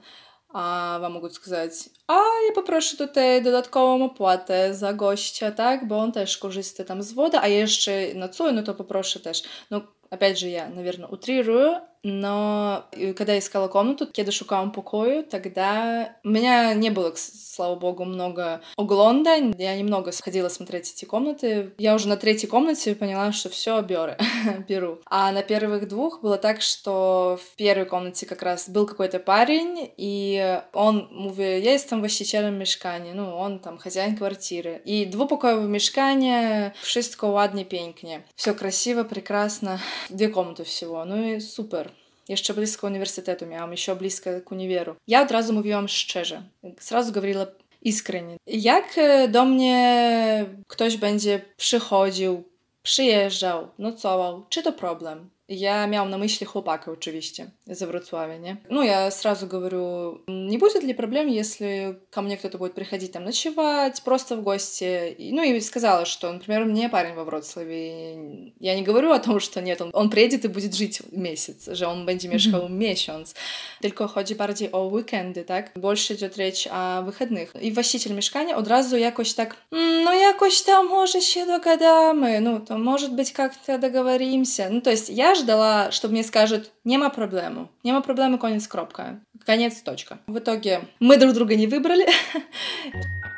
a 0.50 0.98
wam 1.02 1.14
mogą 1.14 1.30
сказать, 1.30 1.90
a 2.08 2.14
ja 2.48 2.54
poproszę 2.56 2.98
tutaj 2.98 3.44
dodatkową 3.44 4.06
opłatę 4.06 4.74
za 4.74 4.94
gościa, 4.94 5.52
tak, 5.52 5.88
bo 5.88 5.98
on 5.98 6.12
też 6.12 6.38
korzysta 6.38 6.84
tam 6.84 7.04
z 7.04 7.14
wody, 7.14 7.38
a 7.40 7.48
jeszcze 7.48 7.92
nocuje, 8.14 8.52
no 8.54 8.64
to 8.64 8.74
poproszę 8.74 9.20
też. 9.20 9.44
No, 9.72 9.82
опять 10.10 10.40
же, 10.40 10.50
я, 10.50 10.70
наверное, 10.70 11.08
утрирую, 11.08 11.82
Но 12.03 12.87
когда 13.17 13.35
я 13.35 13.39
искала 13.39 13.69
комнату, 13.69 14.09
когда 14.15 14.33
шукала 14.33 14.69
покою, 14.71 15.25
тогда 15.25 16.17
у 16.25 16.29
меня 16.29 16.75
не 16.75 16.91
было, 16.91 17.13
слава 17.17 17.75
богу, 17.77 18.05
много 18.05 18.63
оглонда. 18.77 19.37
Я 19.59 19.77
немного 19.77 20.13
сходила 20.13 20.49
смотреть 20.49 20.93
эти 20.93 21.05
комнаты. 21.05 21.73
Я 21.79 21.95
уже 21.95 22.09
на 22.09 22.17
третьей 22.17 22.49
комнате 22.49 22.95
поняла, 22.95 23.33
что 23.33 23.49
все 23.51 23.81
беру, 23.83 24.13
беру. 24.69 25.01
А 25.07 25.31
на 25.33 25.43
первых 25.43 25.89
двух 25.89 26.23
было 26.23 26.39
так, 26.39 26.63
что 26.63 27.39
в 27.43 27.57
первой 27.57 27.87
комнате 27.87 28.27
как 28.27 28.43
раз 28.43 28.69
был 28.69 28.87
какой-то 28.87 29.19
парень, 29.19 29.91
и 29.97 30.61
он 30.73 31.09
mówię, 31.11 31.59
я 31.61 31.73
jestem 31.73 32.01
właścicielem 32.01 32.59
mieszkania, 32.59 33.15
ну, 33.15 33.37
он 33.37 33.59
там 33.59 33.79
хозяин 33.79 34.17
квартиры. 34.17 34.81
И 34.85 35.07
двупокоевое 35.07 35.69
mieszkanie, 35.69 36.71
wszystko 36.83 37.29
ładnie, 37.29 37.65
pięknie. 37.65 38.23
Все 38.37 38.55
красиво, 38.55 39.05
прекрасно. 39.05 39.79
Две 40.11 40.29
комнаты 40.29 40.65
всего. 40.65 41.05
Ну 41.05 41.23
и 41.23 41.41
супер. 41.41 41.90
jeszcze 42.30 42.54
blisko 42.54 42.88
uniwersytetu 42.88 43.46
miałam, 43.46 43.72
jeszcze 43.72 43.96
blisko 43.96 44.30
k 44.46 44.52
uniweru. 44.52 44.96
Ja 45.08 45.22
od 45.22 45.32
razu 45.32 45.54
mówiłam 45.54 45.88
szczerze, 45.88 46.44
zrazu 46.80 47.12
говорила 47.12 47.48
искренне. 47.82 48.36
Jak 48.48 49.00
do 49.30 49.46
mnie 49.46 50.46
ktoś 50.68 50.98
będzie 50.98 51.42
przychodził, 51.58 52.44
przyjeżdżał, 52.84 53.68
nocował, 53.80 54.46
czy 54.50 54.64
to 54.64 54.74
problem? 54.74 55.30
Я 55.53 55.87
miałam 55.87 56.11
на 56.11 56.19
мысли 56.19 56.45
хлопака, 56.45 56.93
oczywiście, 56.93 57.51
за 57.67 57.87
Вроцлавия, 57.87 58.39
не? 58.39 58.57
Ну, 58.71 58.83
я 58.83 59.11
сразу 59.11 59.47
говорю, 59.47 60.21
не 60.29 60.59
будет 60.59 60.85
ли 60.85 60.95
проблем, 60.95 61.27
если 61.27 61.99
ко 62.11 62.23
мне 62.23 62.37
кто-то 62.37 62.59
будет 62.59 62.75
приходить 62.75 63.13
там 63.13 63.25
ночевать, 63.25 64.03
просто 64.05 64.37
в 64.37 64.43
гости? 64.43 65.17
Ну, 65.19 65.43
и 65.43 65.61
сказала, 65.61 66.05
что, 66.05 66.33
например, 66.33 66.65
мне 66.67 66.89
парень 66.89 67.15
во 67.15 67.25
Вроцлаве. 67.25 68.53
Я 68.61 68.77
не 68.77 68.83
говорю 68.83 69.11
о 69.11 69.19
том, 69.19 69.41
что 69.41 69.61
нет, 69.61 69.81
он, 69.81 69.91
он 69.93 70.09
приедет 70.09 70.45
и 70.45 70.49
будет 70.49 70.73
жить 70.75 71.03
месяц, 71.11 71.69
że 71.73 71.89
on 71.89 72.07
będzie 72.07 72.29
mieszkał 72.29 72.61
mm 72.61 72.73
-hmm. 72.73 72.79
miesiąc. 72.79 73.35
Tylko 73.81 74.07
chodzi 74.09 74.35
bardziej 74.35 74.73
o 74.73 74.87
weekendy, 74.87 75.45
tak? 75.45 75.73
Больше 75.77 76.15
идет 76.15 76.37
речь 76.37 76.69
о 76.71 77.03
выходных. 77.03 77.61
I 77.61 77.73
właściciel 77.73 78.17
mieszkania 78.17 78.57
od 78.57 78.69
razu 78.69 78.97
jakoś 78.97 79.35
tak, 79.35 79.57
no 80.05 80.15
jakoś 80.15 80.63
tam 80.63 80.89
może 80.89 81.21
się 81.21 81.47
dogadamy, 81.47 82.41
no 82.41 82.61
to 82.61 82.79
może 82.79 83.09
być 83.09 83.33
как-то 83.33 83.79
договоримся. 83.79 84.71
Ну, 84.71 84.81
то 84.81 84.91
есть 84.91 85.09
я 85.09 85.40
ждала, 85.41 85.91
что 85.91 86.09
мне 86.09 86.23
скажут, 86.23 86.71
нема 86.85 87.11
проблему, 87.11 87.71
нема 87.83 88.01
проблемы, 88.01 88.39
конец, 88.39 88.67
кропка, 88.69 89.21
конец, 89.45 89.81
точка. 89.83 90.19
В 90.27 90.39
итоге 90.39 90.83
мы 91.01 91.17
друг 91.17 91.35
друга 91.35 91.57
не 91.57 91.67
выбрали. 91.67 92.07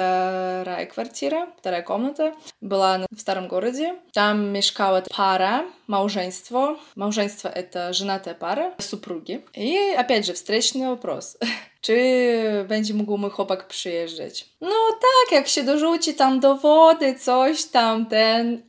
Вторая 0.00 0.86
квартира, 0.86 1.48
вторая 1.58 1.82
комната 1.82 2.34
была 2.62 3.06
в 3.10 3.20
старом 3.20 3.48
городе. 3.48 3.96
Там 4.14 4.50
мешкала 4.50 5.04
пара, 5.14 5.64
мałżeństwo. 5.86 6.76
Małżeństwo— 6.96 7.48
это 7.54 7.92
женатая 7.92 8.34
пара, 8.34 8.72
супруги. 8.78 9.44
И, 9.54 9.94
опять 9.96 10.24
же, 10.26 10.32
встречный 10.32 10.86
вопрос. 10.86 11.38
Czy 11.80 12.64
będzie 12.68 12.94
mógł 12.94 13.18
mój 13.18 13.30
chłopak 13.30 13.68
przyjeżdżać? 13.68 14.48
No 14.60 14.76
tak, 15.00 15.32
jak 15.32 15.48
się 15.48 15.62
dorzuci 15.62 16.14
tam 16.14 16.40
do 16.40 16.56
wody, 16.56 17.14
coś 17.14 17.64
tam, 17.64 18.06
ten... 18.06 18.62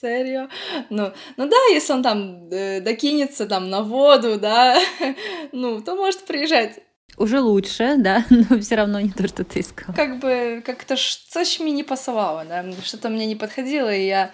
Serio? 0.00 0.48
No, 0.90 1.10
no 1.38 1.46
да, 1.46 1.56
если 1.70 1.92
он 1.92 2.02
там 2.02 2.48
докинется 2.80 3.46
там 3.46 3.70
на 3.70 3.82
воду, 3.82 4.38
да, 4.38 4.76
ну, 5.52 5.82
то 5.82 5.96
может 5.96 6.24
приезжать. 6.24 6.80
Уже 7.16 7.40
лучше, 7.40 7.96
да, 7.98 8.24
но 8.30 8.58
все 8.60 8.74
равно 8.76 9.00
не 9.00 9.10
то, 9.10 9.26
что 9.28 9.44
ты 9.44 9.60
искал. 9.60 9.94
Как 9.94 10.18
бы 10.18 10.62
как-то 10.64 10.96
coś 10.96 11.60
mi 11.60 11.70
не 11.70 11.84
пасовало, 11.84 12.44
да, 12.44 12.64
что-то 12.84 13.08
мне 13.08 13.26
не 13.26 13.36
подходило, 13.36 13.94
и 13.94 14.06
я 14.06 14.32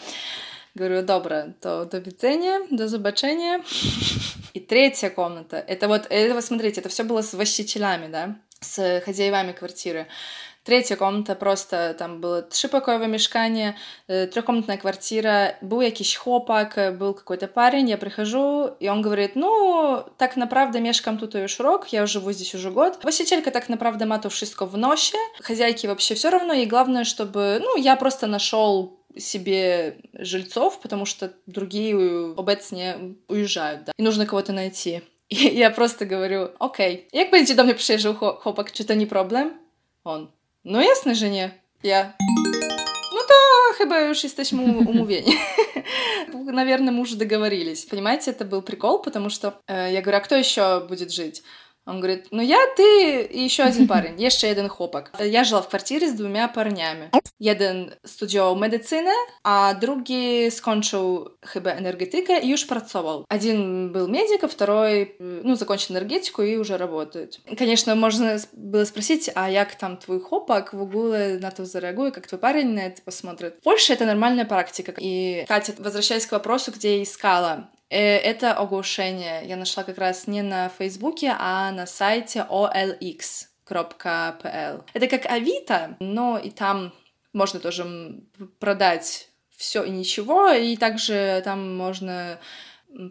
говорю, 0.74 1.02
добро, 1.02 1.52
то 1.60 1.84
до 1.84 1.98
widzenia, 1.98 2.60
до 2.70 2.88
zobaczenia. 2.88 3.60
И 4.54 4.60
третья 4.60 5.10
комната, 5.10 5.58
это 5.58 5.86
вот, 5.86 6.06
это, 6.10 6.40
смотрите, 6.42 6.80
это 6.80 6.88
все 6.88 7.04
было 7.04 7.22
с 7.22 7.34
właścicielами, 7.34 8.10
да, 8.10 8.36
с 8.60 9.00
хозяевами 9.04 9.52
квартиры. 9.52 10.08
Третья 10.70 10.94
комната 10.94 11.34
просто 11.34 11.96
там 11.98 12.20
было 12.20 12.42
trzypokojowe 12.42 13.08
mieszkanie, 13.08 13.74
трехкомнатная 14.06 14.76
квартира, 14.76 15.56
был 15.62 15.80
jakiś 15.80 16.16
chłopak, 16.16 16.96
был 16.96 17.12
какой-то 17.12 17.48
парень, 17.48 17.88
я 17.88 17.98
прихожу, 17.98 18.76
и 18.78 18.88
он 18.88 19.02
говорит, 19.02 19.32
ну, 19.34 20.04
так 20.16 20.36
naprawdę 20.36 20.80
mieszkam 20.80 21.18
tutaj 21.18 21.42
już 21.42 21.58
rok, 21.58 21.92
я 21.92 22.06
живу 22.06 22.32
здесь 22.32 22.54
уже 22.54 22.70
год. 22.70 22.98
Tak 23.52 23.68
naprawdę 23.68 24.06
ma 24.06 24.18
to 24.18 24.30
wszystko 24.30 24.66
w 24.66 24.78
nosie, 24.78 25.18
хозяйке 25.42 25.88
вообще 25.88 26.14
все 26.14 26.30
равно, 26.30 26.54
и 26.54 26.66
главное, 26.66 27.02
чтобы, 27.02 27.60
ну, 27.60 27.76
я 27.76 27.96
просто 27.96 28.28
нашел 28.28 29.00
себе 29.18 29.96
жильцов, 30.14 30.78
потому 30.78 31.04
что 31.04 31.30
другие 31.48 31.96
обecnie 32.36 33.16
уезжают, 33.28 33.84
да, 33.84 33.92
и 33.98 34.02
нужно 34.02 34.24
кого-то 34.24 34.52
найти. 34.52 35.00
И 35.30 35.34
я 35.34 35.70
просто 35.70 36.06
говорю, 36.06 36.48
окей, 36.58 37.08
jak 37.12 37.30
będzie 37.30 37.54
do 37.54 37.64
mnie 37.64 37.74
przyjeżdżał 37.74 38.14
chłopak, 38.14 38.72
czy 38.72 38.84
to 38.84 38.94
nie 38.94 39.06
problem? 39.06 39.58
On, 40.04 40.28
No 40.64 40.82
jasne, 40.82 41.14
że 41.14 41.30
nie. 41.30 41.50
Ja. 41.82 42.12
Ну 43.12 43.18
то 43.28 43.34
chyba 43.78 44.00
już 44.00 44.24
jesteśmy 44.24 44.62
умовени. 44.62 45.32
Наверное, 46.52 46.92
мы 46.92 47.00
уже 47.00 47.16
договорились. 47.16 47.84
Понимаете, 47.84 48.30
это 48.30 48.44
был 48.44 48.62
прикол, 48.62 49.02
потому 49.02 49.30
что 49.30 49.60
э, 49.68 49.92
я 49.92 50.00
говорю, 50.02 50.18
а 50.18 50.20
кто 50.20 50.36
еще 50.36 50.86
будет 50.88 51.12
жить? 51.12 51.42
Он 51.86 51.98
говорит, 51.98 52.26
ну 52.30 52.42
я, 52.42 52.58
ты 52.76 53.22
и 53.22 53.42
еще 53.42 53.64
один 53.64 53.88
парень, 53.94 54.20
jeszcze 54.20 54.46
jeden 54.46 54.68
chłopak. 54.68 55.12
Я 55.18 55.44
жила 55.44 55.62
в 55.62 55.68
квартире 55.68 56.08
с 56.08 56.12
двумя 56.12 56.48
парнями. 56.48 57.10
Jeden 57.40 57.90
studiował 58.06 58.56
medycynę, 58.56 59.10
a 59.42 59.74
drugi 59.74 60.50
skończył 60.50 61.30
chyba 61.42 61.70
энергетика 61.70 62.38
и 62.38 62.48
już 62.48 62.64
pracował. 62.66 63.24
Один 63.28 63.92
был 63.92 64.08
медик, 64.08 64.44
а 64.44 64.48
второй, 64.48 65.16
ну, 65.18 65.56
закончил 65.56 65.96
энергетику 65.96 66.42
и 66.42 66.56
уже 66.56 66.76
работает. 66.76 67.40
Конечно, 67.58 67.94
можно 67.94 68.36
было 68.52 68.84
спросить, 68.84 69.30
а 69.34 69.50
як 69.50 69.74
там 69.74 69.96
твой 69.96 70.20
хлопак 70.20 70.74
в 70.74 70.82
ogóle 70.82 71.38
на 71.40 71.50
то 71.50 71.64
зареагует, 71.64 72.14
как 72.14 72.26
твой 72.26 72.38
парень 72.38 72.74
на 72.74 72.80
это 72.80 73.02
посмотрит. 73.02 73.56
В 73.60 73.64
Польше 73.64 73.94
это 73.94 74.04
нормальная 74.04 74.44
практика. 74.44 74.92
И, 74.98 75.44
Катя, 75.48 75.72
возвращаясь 75.78 76.26
к 76.26 76.32
вопросу, 76.32 76.72
где 76.72 76.98
я 76.98 77.02
искала, 77.02 77.70
это 77.90 78.54
оглашение 78.54 79.42
я 79.44 79.56
нашла 79.56 79.82
как 79.82 79.98
раз 79.98 80.26
не 80.26 80.42
на 80.42 80.68
Фейсбуке, 80.68 81.34
а 81.38 81.70
на 81.72 81.86
сайте 81.86 82.46
olx.pl. 82.48 83.44
Это 84.94 85.08
как 85.08 85.26
Авито, 85.26 85.96
но 86.00 86.38
и 86.38 86.50
там 86.50 86.94
можно 87.32 87.60
тоже 87.60 88.22
продать 88.58 89.28
все 89.56 89.82
и 89.84 89.90
ничего, 89.90 90.50
и 90.50 90.76
также 90.76 91.42
там 91.44 91.76
можно 91.76 92.38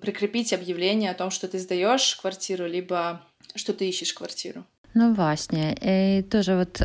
прикрепить 0.02 0.52
объявление 0.54 1.12
о 1.12 1.16
том, 1.16 1.30
что 1.30 1.48
ты 1.48 1.60
сдаешь 1.60 2.16
квартиру, 2.16 2.66
либо 2.66 3.22
что 3.56 3.74
ты 3.74 3.88
ищешь 3.88 4.14
квартиру. 4.14 4.66
Ну, 4.96 5.14
właśnie. 5.14 5.76
I 5.82 6.24
тоже 6.24 6.56
вот 6.56 6.82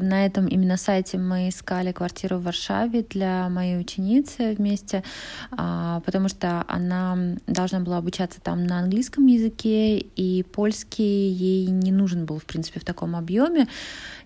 На 0.00 0.26
этом 0.26 0.46
именно 0.46 0.76
сайте 0.76 1.18
мы 1.18 1.48
искали 1.48 1.92
квартиру 1.92 2.38
в 2.38 2.44
Варшаве 2.44 3.02
для 3.02 3.48
моей 3.48 3.78
ученицы 3.78 4.54
вместе, 4.54 5.02
а, 5.50 6.00
потому 6.00 6.28
что 6.28 6.64
она 6.68 7.36
должна 7.46 7.80
была 7.80 7.98
обучаться 7.98 8.40
там 8.40 8.64
на 8.66 8.78
английском 8.78 9.26
языке, 9.26 9.98
и 9.98 10.42
польский 10.42 11.28
ей 11.28 11.66
не 11.66 11.92
нужен 11.92 12.26
был, 12.26 12.38
в 12.38 12.44
принципе, 12.44 12.80
в 12.80 12.84
таком 12.84 13.16
объеме. 13.16 13.68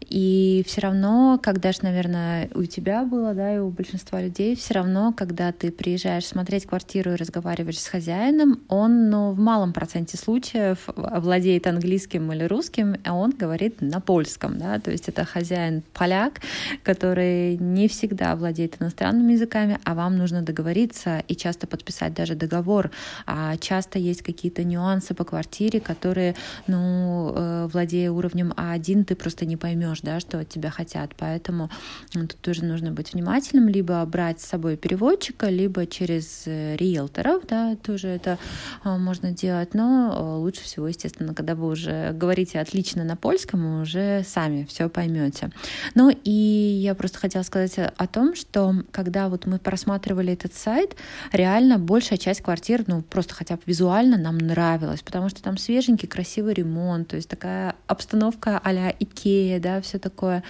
И 0.01 0.65
все 0.67 0.83
равно, 0.83 1.41
когда 1.43 1.73
же, 1.73 1.79
наверное, 1.83 2.49
у 2.55 2.65
тебя 2.65 3.05
было, 3.05 3.35
да, 3.35 3.57
и 3.57 3.59
у 3.59 3.71
большинства 3.71 4.21
людей, 4.21 4.55
все 4.55 4.75
равно, 4.75 5.13
когда 5.13 5.53
ты 5.53 5.73
приезжаешь 5.73 6.27
смотреть 6.27 6.67
квартиру 6.67 7.13
и 7.13 7.17
разговариваешь 7.17 7.81
с 7.81 7.89
хозяином, 7.89 8.61
он, 8.69 9.11
ну, 9.11 9.33
в 9.33 9.39
малом 9.39 9.73
проценте 9.73 10.17
случаев 10.17 10.89
владеет 10.95 11.67
английским 11.67 12.33
или 12.33 12.45
русским, 12.45 12.97
а 13.05 13.15
он 13.15 13.31
говорит 13.31 13.81
на 13.81 14.01
польском, 14.01 14.59
да, 14.59 14.79
то 14.79 14.91
есть 14.91 15.09
это 15.09 15.25
хозяин 15.57 15.83
поляк, 15.93 16.41
который 16.83 17.57
не 17.57 17.89
всегда 17.89 18.37
владеет 18.37 18.81
иностранными 18.81 19.33
языками, 19.33 19.79
а 19.85 19.95
вам 19.95 20.17
нужно 20.19 20.43
договориться 20.43 21.23
и 21.29 21.35
часто 21.35 21.67
подписать 21.67 22.15
даже 22.15 22.35
договор, 22.35 22.91
а 23.27 23.57
часто 23.57 23.99
есть 23.99 24.23
какие-то 24.23 24.65
нюансы 24.65 25.15
по 25.15 25.25
квартире, 25.25 25.81
которые, 25.81 26.35
ну, 26.67 27.33
э, 27.35 27.69
владея 27.73 28.11
уровнем 28.11 28.53
А1, 28.57 29.05
ты 29.05 29.15
просто 29.15 29.47
не 29.47 29.57
поймешь, 29.57 30.01
да, 30.03 30.21
что 30.21 30.39
от 30.39 30.49
тебя 30.49 30.71
хотят. 30.71 31.13
Поэтому 31.17 31.71
тут 32.13 32.37
тоже 32.37 32.65
нужно 32.65 32.91
быть 32.91 33.15
внимательным, 33.15 33.69
либо 33.69 34.05
брать 34.05 34.41
с 34.41 34.47
собой 34.47 34.77
переводчика, 34.77 35.49
либо 35.49 35.87
через 35.87 36.43
э, 36.47 36.77
риэлторов, 36.77 37.47
да, 37.49 37.77
тоже 37.77 38.09
это 38.09 38.39
а, 38.83 38.99
можно 38.99 39.31
делать. 39.31 39.75
Но 39.75 40.13
э, 40.13 40.39
лучше 40.39 40.63
всего, 40.63 40.89
естественно, 40.89 41.35
когда 41.35 41.55
вы 41.55 41.69
уже 41.69 42.13
говорите 42.13 42.61
отлично 42.61 43.05
на 43.05 43.17
польском, 43.17 43.61
вы 43.61 43.81
уже 43.83 44.23
сами 44.27 44.67
все 44.69 44.89
поймете. 44.89 45.46
Ну 45.95 46.11
и 46.11 46.31
я 46.31 46.95
просто 46.95 47.19
хотела 47.19 47.43
сказать 47.43 47.75
о 47.79 48.07
том, 48.07 48.35
что 48.35 48.75
когда 48.91 49.29
вот 49.29 49.47
мы 49.47 49.59
просматривали 49.59 50.33
этот 50.33 50.55
сайт, 50.55 50.97
реально 51.33 51.79
большая 51.79 52.19
часть 52.19 52.41
квартир, 52.41 52.85
ну 52.87 53.03
просто 53.03 53.35
хотя 53.35 53.57
бы 53.57 53.63
визуально 53.67 54.17
нам 54.17 54.39
нравилась, 54.39 55.03
потому 55.03 55.29
что 55.29 55.43
там 55.43 55.57
свеженький, 55.59 56.09
красивый 56.09 56.55
ремонт, 56.55 57.09
то 57.09 57.17
есть 57.17 57.29
такая 57.29 57.75
обстановка 57.87 58.61
а-ля 58.63 58.95
Икея, 58.99 59.61
да, 59.61 59.81
все 59.81 59.99
такое 59.99 60.43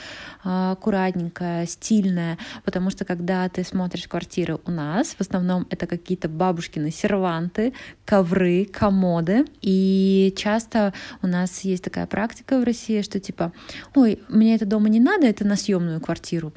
а, 0.45 0.73
аккуратненькое, 0.73 1.67
стильное, 1.67 2.38
потому 2.65 2.91
что 2.91 3.05
когда 3.05 3.49
ты 3.49 3.65
смотришь 3.65 4.09
квартиры 4.09 4.59
у 4.65 4.71
нас, 4.71 5.15
в 5.15 5.21
основном 5.21 5.67
это 5.71 5.87
какие-то 5.87 6.29
бабушкины 6.29 6.91
серванты, 6.91 7.73
ковры, 8.05 8.65
комоды, 8.67 9.47
и 9.61 10.33
часто 10.37 10.93
у 11.23 11.26
нас 11.26 11.61
есть 11.62 11.85
такая 11.85 12.07
практика 12.07 12.59
в 12.59 12.65
России, 12.65 13.03
что 13.03 13.21
типа, 13.21 13.53
ой, 13.95 14.21
мне 14.29 14.55
это 14.55 14.67
не 14.87 15.00
надо, 15.00 15.26
это 15.26 15.45
на 15.45 15.57
съемную 15.57 16.00
квартиру 16.00 16.52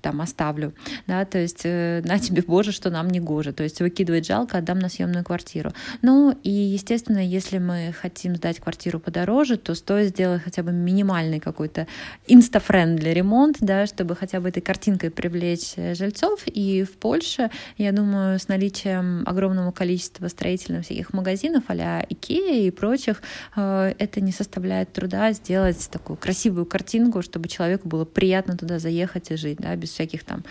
там 0.00 0.20
оставлю, 0.20 0.72
да, 1.06 1.24
то 1.24 1.38
есть 1.38 1.62
э, 1.64 2.02
на 2.04 2.18
тебе, 2.18 2.42
боже, 2.42 2.72
что 2.72 2.90
нам 2.90 3.08
не 3.08 3.20
гоже, 3.20 3.52
то 3.52 3.62
есть 3.62 3.80
выкидывать 3.80 4.26
жалко, 4.26 4.58
отдам 4.58 4.78
на 4.78 4.88
съемную 4.88 5.24
квартиру. 5.24 5.72
Ну 6.02 6.36
и, 6.42 6.50
естественно, 6.50 7.18
если 7.18 7.58
мы 7.58 7.94
хотим 7.98 8.36
сдать 8.36 8.60
квартиру 8.60 9.00
подороже, 9.00 9.56
то 9.56 9.74
стоит 9.74 10.08
сделать 10.08 10.42
хотя 10.42 10.62
бы 10.62 10.72
минимальный 10.72 11.40
какой-то 11.40 11.86
instafriendly 12.26 13.10
ремонт, 13.10 13.56
да, 13.60 13.86
чтобы 13.86 14.16
хотя 14.16 14.40
бы 14.40 14.48
этой 14.48 14.60
картинкой 14.60 15.10
привлечь 15.10 15.74
э, 15.76 15.94
жильцов. 15.94 16.42
И 16.46 16.84
в 16.84 16.92
Польше, 16.92 17.50
я 17.76 17.92
думаю, 17.92 18.38
с 18.38 18.48
наличием 18.48 19.22
огромного 19.26 19.72
количества 19.72 20.28
строительных 20.28 20.84
всяких 20.84 21.12
магазинов 21.12 21.64
а-ля 21.68 22.04
Икея 22.08 22.66
и 22.66 22.70
прочих, 22.70 23.22
э, 23.56 23.94
это 23.98 24.20
не 24.20 24.32
составляет 24.32 24.92
труда 24.92 25.32
сделать 25.32 25.88
такую 25.90 26.16
красивую 26.16 26.66
картинку, 26.66 27.22
чтобы 27.22 27.48
человеку 27.48 27.88
было 27.88 28.04
приятно 28.04 28.56
туда 28.56 28.78
заехать 28.78 29.30
и 29.30 29.36
жить, 29.36 29.58
да, 29.58 29.74
без 29.76 29.89
всяких 29.90 30.24
там 30.24 30.44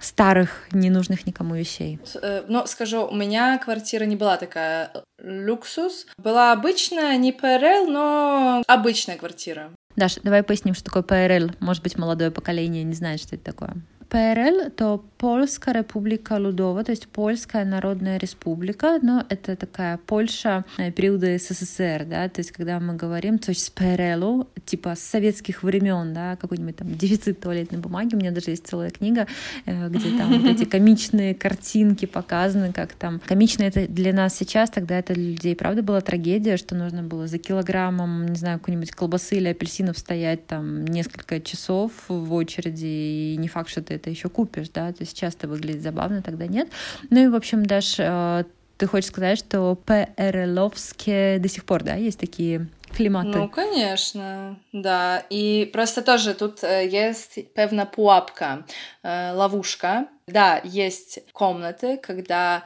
старых, 0.00 0.66
ненужных 0.72 1.26
никому 1.26 1.54
вещей. 1.54 1.98
Э, 2.20 2.44
но 2.48 2.66
скажу, 2.66 3.06
у 3.06 3.14
меня 3.14 3.58
квартира 3.58 4.04
не 4.04 4.16
была 4.16 4.36
такая 4.36 4.92
luksus. 5.18 6.06
Была 6.18 6.52
обычная, 6.52 7.16
не 7.16 7.32
PRL, 7.32 7.86
но 7.86 8.62
обычная 8.66 9.16
квартира. 9.16 9.70
Даша, 9.96 10.20
давай 10.22 10.42
поясним, 10.42 10.74
что 10.74 10.84
такое 10.84 11.02
ПРЛ. 11.02 11.52
Может 11.60 11.82
быть, 11.82 11.98
молодое 11.98 12.30
поколение 12.30 12.82
не 12.82 12.94
знает, 12.94 13.20
что 13.20 13.36
это 13.36 13.44
такое. 13.44 13.74
ПРЛ 14.12 14.70
то 14.76 15.02
Польская 15.16 15.72
Республика 15.72 16.36
Людова, 16.36 16.84
то 16.84 16.90
есть 16.90 17.08
Польская 17.08 17.64
Народная 17.64 18.18
Республика, 18.18 18.98
но 19.00 19.24
это 19.30 19.56
такая 19.56 19.96
Польша 19.96 20.66
э, 20.76 20.90
периода 20.90 21.38
СССР, 21.38 22.04
да, 22.10 22.28
то 22.28 22.40
есть 22.40 22.52
когда 22.52 22.78
мы 22.78 22.94
говорим, 22.94 23.38
то 23.38 23.52
есть 23.52 23.64
с 23.64 23.70
ПРЛ, 23.70 24.48
типа 24.66 24.96
с 24.96 25.00
советских 25.00 25.62
времен, 25.62 26.12
да, 26.12 26.36
какой-нибудь 26.36 26.76
там 26.76 26.94
дефицит 26.94 27.40
туалетной 27.40 27.78
бумаги, 27.78 28.14
у 28.14 28.18
меня 28.18 28.32
даже 28.32 28.50
есть 28.50 28.66
целая 28.66 28.90
книга, 28.90 29.26
э, 29.64 29.88
где 29.88 30.18
там 30.18 30.38
вот 30.38 30.44
эти 30.44 30.64
комичные 30.68 31.34
картинки 31.34 32.04
показаны, 32.04 32.72
как 32.72 32.92
там, 32.92 33.18
комично 33.24 33.62
это 33.62 33.86
для 33.86 34.12
нас 34.12 34.36
сейчас, 34.36 34.68
тогда 34.68 34.98
это 34.98 35.14
для 35.14 35.30
людей, 35.30 35.56
правда, 35.56 35.82
была 35.82 36.02
трагедия, 36.02 36.58
что 36.58 36.74
нужно 36.74 37.02
было 37.02 37.26
за 37.26 37.38
килограммом, 37.38 38.26
не 38.26 38.36
знаю, 38.36 38.58
какой-нибудь 38.58 38.90
колбасы 38.90 39.36
или 39.36 39.48
апельсинов 39.48 39.96
стоять 39.96 40.46
там 40.46 40.84
несколько 40.84 41.40
часов 41.40 41.92
в 42.08 42.34
очереди, 42.34 42.84
и 42.84 43.36
не 43.38 43.48
факт, 43.48 43.70
что 43.70 43.80
ты 43.80 44.01
это 44.02 44.10
еще 44.10 44.28
купишь, 44.28 44.68
да, 44.68 44.92
то 44.92 44.98
есть 45.00 45.16
часто 45.16 45.48
выглядит 45.48 45.82
забавно, 45.82 46.22
тогда 46.22 46.46
нет. 46.46 46.68
Ну 47.10 47.20
и, 47.20 47.28
в 47.28 47.34
общем, 47.34 47.64
даже 47.64 48.02
э, 48.06 48.44
ты 48.76 48.86
хочешь 48.86 49.10
сказать, 49.10 49.38
что 49.38 49.76
ПРЛовские 49.86 51.38
до 51.38 51.48
сих 51.48 51.64
пор, 51.64 51.84
да, 51.84 51.94
есть 51.94 52.18
такие 52.18 52.66
климаты? 52.92 53.38
Ну, 53.38 53.48
конечно, 53.48 54.58
да. 54.72 55.24
И 55.30 55.70
просто 55.72 56.02
тоже 56.02 56.34
тут 56.34 56.64
э, 56.64 56.88
есть 56.88 57.52
певна 57.54 57.86
пуапка, 57.86 58.66
э, 59.02 59.32
ловушка. 59.32 60.08
Да, 60.26 60.60
есть 60.64 61.20
комнаты, 61.32 61.96
когда 61.96 62.64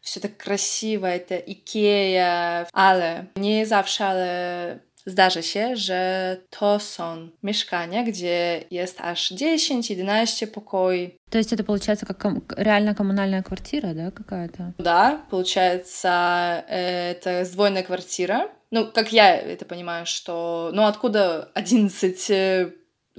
все 0.00 0.20
так 0.20 0.36
красиво, 0.36 1.06
это 1.06 1.36
Икея, 1.36 2.68
nie 3.34 3.66
zawsze, 3.66 4.04
ale 4.04 4.80
Zdarza 5.06 5.42
się, 5.42 5.76
że 5.76 6.36
to 6.50 6.80
są 6.80 7.28
mieszkania, 7.42 8.02
gdzie 8.02 8.64
jest 8.70 9.00
aż 9.00 9.32
10-11 9.32 10.46
pokoi. 10.46 11.10
То 11.30 11.38
есть 11.38 11.52
это 11.52 11.62
получается 11.62 12.06
как 12.06 12.18
ком- 12.18 12.42
реально 12.56 12.94
коммунальная 12.94 13.42
квартира, 13.42 13.94
да, 13.94 14.10
какая-то? 14.10 14.72
Да, 14.78 15.24
получается, 15.30 16.64
это 16.68 17.44
сдвоенная 17.44 17.84
квартира. 17.84 18.48
Ну, 18.72 18.90
как 18.92 19.12
я 19.12 19.36
это 19.36 19.64
понимаю, 19.64 20.06
что... 20.06 20.70
Ну, 20.74 20.82
откуда 20.86 21.50
11 21.54 22.72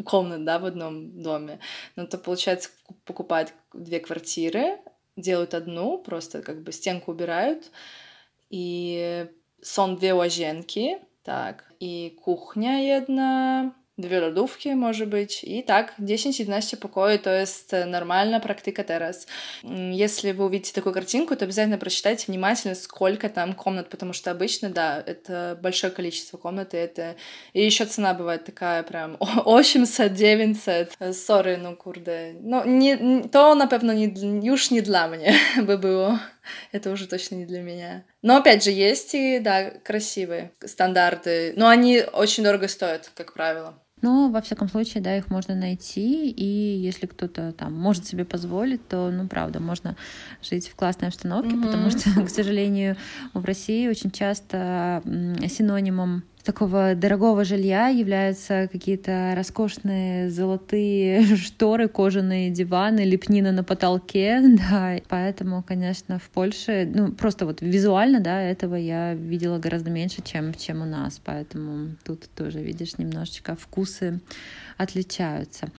комнат, 0.04 0.44
да, 0.44 0.60
в 0.60 0.66
одном 0.66 1.22
доме? 1.24 1.60
Ну, 1.96 2.06
то, 2.06 2.18
получается, 2.18 2.70
покупают 3.06 3.54
две 3.74 4.00
квартиры, 4.00 4.78
делают 5.16 5.54
одну, 5.54 5.98
просто 6.00 6.42
как 6.42 6.64
бы 6.64 6.74
стенку 6.74 7.12
убирают, 7.12 7.72
и 8.50 9.28
сон 9.62 9.96
две 9.96 10.14
łazienki, 10.14 10.98
tak. 11.28 11.64
I 11.80 12.16
kuchnia 12.24 12.80
jedna, 12.80 13.72
dwie 13.98 14.20
lodówki 14.20 14.76
może 14.76 15.08
być 15.08 15.44
i 15.44 15.64
tak 15.64 15.94
10-11 16.00 16.78
pokoi 16.78 17.20
to 17.20 17.30
jest 17.30 17.76
нормальная 17.88 18.40
практика 18.40 18.84
teraz. 18.84 19.28
Если 19.92 20.34
вы 20.34 20.46
увидите 20.46 20.74
такую 20.74 20.94
картинку, 20.94 21.36
то 21.36 21.46
обязательно 21.46 21.78
прочитайте 21.78 22.26
внимательно, 22.28 22.76
сколько 22.76 23.30
там 23.30 23.54
комнат, 23.54 23.90
потому 23.90 24.14
что 24.14 24.32
обычно, 24.32 24.70
да, 24.70 25.04
это 25.06 25.58
большое 25.62 25.92
количество 25.92 26.38
комнат, 26.38 26.74
и 26.74 26.78
это... 26.78 27.16
И 27.54 27.66
еще 27.66 27.86
цена 27.86 28.14
бывает 28.14 28.46
такая 28.46 28.84
прям 28.84 29.16
800-900. 29.16 31.14
Сори, 31.14 31.56
ну, 31.56 31.76
курде. 31.76 32.36
Ну, 32.42 32.64
не, 32.66 33.24
то, 33.32 33.56
напевно, 33.56 33.94
не, 33.94 34.14
już 34.44 34.72
nie 34.72 34.82
dla 34.82 35.08
mnie 35.08 35.34
by 35.66 35.78
było. 35.78 36.20
Это 36.72 36.92
уже 36.92 37.08
точно 37.08 37.36
не 37.36 37.46
для 37.46 37.62
меня. 37.62 38.06
Но 38.22 38.38
опять 38.38 38.64
же, 38.64 38.72
есть 38.72 39.14
и, 39.14 39.40
да, 39.40 39.70
красивые 39.70 40.52
стандарты. 40.66 41.54
Но 41.56 41.68
они 41.68 42.04
очень 42.14 42.44
дорого 42.44 42.68
стоят, 42.68 43.12
как 43.16 43.34
правило. 43.34 43.82
Но, 44.02 44.30
во 44.30 44.42
всяком 44.42 44.70
случае, 44.70 45.02
да, 45.02 45.18
их 45.18 45.30
можно 45.30 45.56
найти, 45.56 46.30
и 46.30 46.46
если 46.46 47.08
кто-то 47.08 47.52
там 47.52 47.74
может 47.74 48.06
себе 48.06 48.26
позволить, 48.26 48.88
то, 48.88 49.10
ну, 49.10 49.28
правда, 49.28 49.60
можно 49.60 49.96
жить 50.44 50.68
в 50.68 50.76
классной 50.76 51.08
обстановке, 51.08 51.56
mm-hmm. 51.56 51.64
потому 51.64 51.90
что, 51.90 52.22
к 52.26 52.30
сожалению, 52.30 52.96
в 53.34 53.44
России 53.44 53.88
очень 53.88 54.12
часто 54.12 55.02
синонимом 55.48 56.24
такого 56.48 56.96
дорогого 56.96 57.44
жилья 57.44 57.90
являются 57.90 58.70
какие-то 58.72 59.34
роскошные 59.36 60.30
золотые 60.30 61.36
шторы, 61.36 61.90
кожаные 61.90 62.50
диваны, 62.52 63.02
лепнина 63.02 63.52
на 63.52 63.66
потолке, 63.66 64.42
да, 64.70 64.96
поэтому, 65.10 65.62
конечно, 65.62 66.20
в 66.20 66.30
Польше, 66.30 66.90
ну, 66.96 67.12
просто 67.12 67.46
вот 67.46 67.60
визуально, 67.60 68.22
да, 68.22 68.42
этого 68.42 68.76
я 68.76 69.14
видела 69.14 69.60
гораздо 69.60 69.90
меньше, 69.90 70.24
чем, 70.24 70.54
чем 70.54 70.82
у 70.82 70.86
нас, 70.86 71.20
поэтому 71.24 71.96
тут 72.06 72.30
тоже, 72.34 72.60
видишь, 72.62 72.98
немножечко 72.98 73.58
вкусы 73.58 74.22
отличаются. 74.78 75.70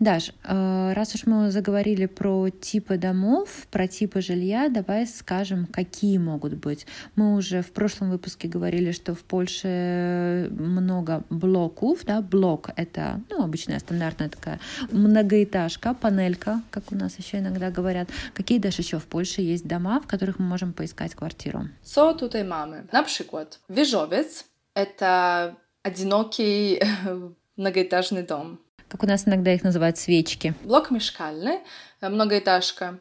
Даш, 0.00 0.30
э, 0.44 0.92
раз 0.94 1.14
уж 1.14 1.26
мы 1.26 1.50
заговорили 1.50 2.06
про 2.06 2.50
типы 2.50 2.98
домов, 2.98 3.66
про 3.70 3.88
типы 3.88 4.20
жилья, 4.20 4.68
давай 4.68 5.06
скажем, 5.06 5.66
какие 5.66 6.18
могут 6.18 6.54
быть. 6.54 6.86
Мы 7.16 7.34
уже 7.34 7.62
в 7.62 7.72
прошлом 7.72 8.10
выпуске 8.10 8.46
говорили, 8.46 8.92
что 8.92 9.14
в 9.14 9.24
Польше 9.24 10.48
много 10.50 11.24
блоков, 11.30 12.04
да, 12.04 12.20
блок— 12.20 12.70
это, 12.76 13.20
ну, 13.28 13.42
обычная 13.42 13.80
стандартная 13.80 14.28
такая 14.28 14.60
многоэтажка, 14.92 15.94
панелька, 15.94 16.62
как 16.70 16.92
у 16.92 16.94
нас 16.94 17.18
еще 17.18 17.38
иногда 17.38 17.70
говорят. 17.70 18.08
Какие 18.34 18.58
даже 18.58 18.82
еще 18.82 18.98
в 18.98 19.06
Польше 19.06 19.42
есть 19.42 19.66
дома, 19.66 20.00
в 20.00 20.06
которых 20.06 20.38
мы 20.38 20.46
можем 20.46 20.72
поискать 20.72 21.14
квартиру? 21.14 21.68
Co 21.82 22.14
tutaj 22.14 22.44
mamy? 22.44 22.84
Na 22.92 23.02
przykład 23.02 23.58
wieżowiec— 23.70 24.44
это 24.74 25.54
одинокий 25.82 26.80
многоэтажный 27.56 28.22
дом. 28.22 28.58
Как 28.88 29.02
у 29.02 29.06
нас 29.06 29.28
иногда 29.28 29.52
их 29.52 29.62
называют 29.62 29.98
свечки. 29.98 30.54
Блок 30.64 30.90
mieszkalny, 30.90 31.60
многоэтажка. 32.00 32.98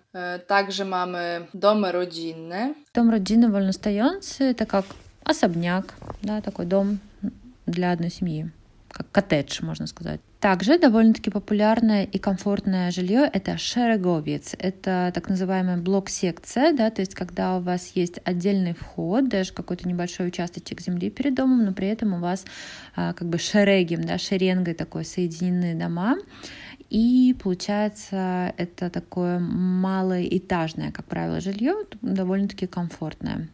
Также 0.47 0.83
mamy 0.83 1.47
domy 1.53 1.91
rodzinne. 1.91 2.75
Дом 2.93 3.09
родины 3.09 3.49
вольностоянцы— 3.49 4.43
это 4.51 4.65
как 4.65 4.85
особняк, 5.23 5.93
да, 6.21 6.41
такой 6.41 6.65
дом 6.65 6.99
для 7.65 7.91
одной 7.91 8.09
семьи, 8.09 8.51
как 8.91 9.09
коттедж, 9.11 9.63
можно 9.63 9.87
сказать. 9.87 10.19
Также 10.39 10.77
довольно-таки 10.77 11.31
популярное 11.31 12.03
и 12.03 12.19
комфортное 12.19 12.91
жилье— 12.91 13.29
это 13.33 13.57
шереговец. 13.57 14.55
Это 14.59 15.11
так 15.13 15.29
называемая 15.29 15.77
блок-секция, 15.77 16.73
да, 16.73 16.91
то 16.91 17.01
есть 17.01 17.15
когда 17.15 17.57
у 17.57 17.61
вас 17.61 17.91
есть 17.95 18.19
отдельный 18.23 18.75
вход, 18.75 19.29
даже 19.29 19.51
какой-то 19.51 19.87
небольшой 19.87 20.27
участочек 20.27 20.81
земли 20.81 21.09
перед 21.09 21.33
домом, 21.33 21.65
но 21.65 21.73
при 21.73 21.87
этом 21.87 22.13
у 22.13 22.19
вас 22.19 22.45
а, 22.95 23.13
как 23.13 23.27
бы 23.27 23.39
шерегем, 23.39 24.03
да, 24.03 24.19
шеренгой 24.19 24.75
такой 24.75 25.05
соединенные 25.05 25.73
дома. 25.73 26.17
И 26.89 27.35
получается, 27.43 28.53
это 28.57 28.89
такое 28.89 29.39
малоэтажное, 29.39 30.91
как 30.91 31.05
правило, 31.05 31.41
жилье, 31.41 31.75
довольно-таки 32.01 32.65
комфортное. 32.65 33.49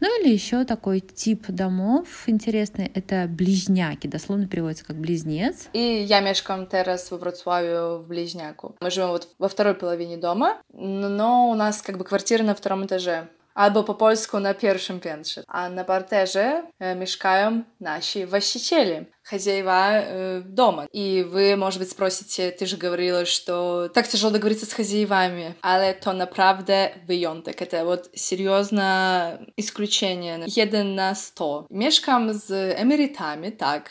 Ну 0.00 0.22
или 0.22 0.32
еще 0.32 0.64
такой 0.64 1.00
тип 1.00 1.46
домов 1.48 2.24
интересный, 2.26 2.90
это 2.94 3.26
ближняки, 3.28 4.06
дословно 4.06 4.46
переводится 4.46 4.84
как 4.84 4.96
близнец. 4.96 5.68
И 5.72 6.06
я 6.08 6.20
мешкам 6.26 6.66
террас 6.66 7.10
во 7.10 7.18
Вроцлаве 7.18 7.98
в 7.98 8.08
ближняку. 8.08 8.74
Мы 8.80 8.90
живем 8.90 9.10
вот 9.10 9.28
во 9.38 9.48
второй 9.48 9.74
половине 9.74 10.16
дома, 10.16 10.58
но 10.72 11.48
у 11.50 11.54
нас 11.54 11.82
как 11.82 11.98
бы 11.98 12.04
квартира 12.04 12.42
на 12.42 12.54
втором 12.54 12.84
этаже. 12.84 13.28
Albo 13.56 13.84
po 13.84 13.94
polsku 13.94 14.40
na 14.40 14.54
pierwszym 14.54 15.00
piętrze. 15.00 15.42
A 15.48 15.68
na 15.70 15.84
parterze 15.84 16.62
mieszkają 16.96 17.62
nasi 17.80 18.26
właściciele, 18.26 19.04
хозяева 19.30 20.02
дома. 20.44 20.86
И 20.92 21.22
вы, 21.22 21.56
может 21.56 21.80
быть, 21.80 21.90
спросите, 21.90 22.50
ты 22.50 22.66
же 22.66 22.76
говорила, 22.76 23.24
что 23.24 23.88
так 23.88 24.08
тяжело 24.08 24.30
договориться 24.30 24.66
с 24.66 24.72
хозяевами, 24.72 25.54
але 25.62 25.94
то 25.94 26.12
naprawdę 26.12 26.90
wyjątek. 27.06 27.62
Это 27.62 27.84
вот 27.84 28.10
серьезно 28.14 29.40
исключение. 29.56 30.44
Jeden 30.46 30.94
на 30.94 31.14
сто. 31.14 31.66
Mieszkam 31.70 32.34
z 32.34 32.78
emerytami, 32.78 33.52
так, 33.52 33.90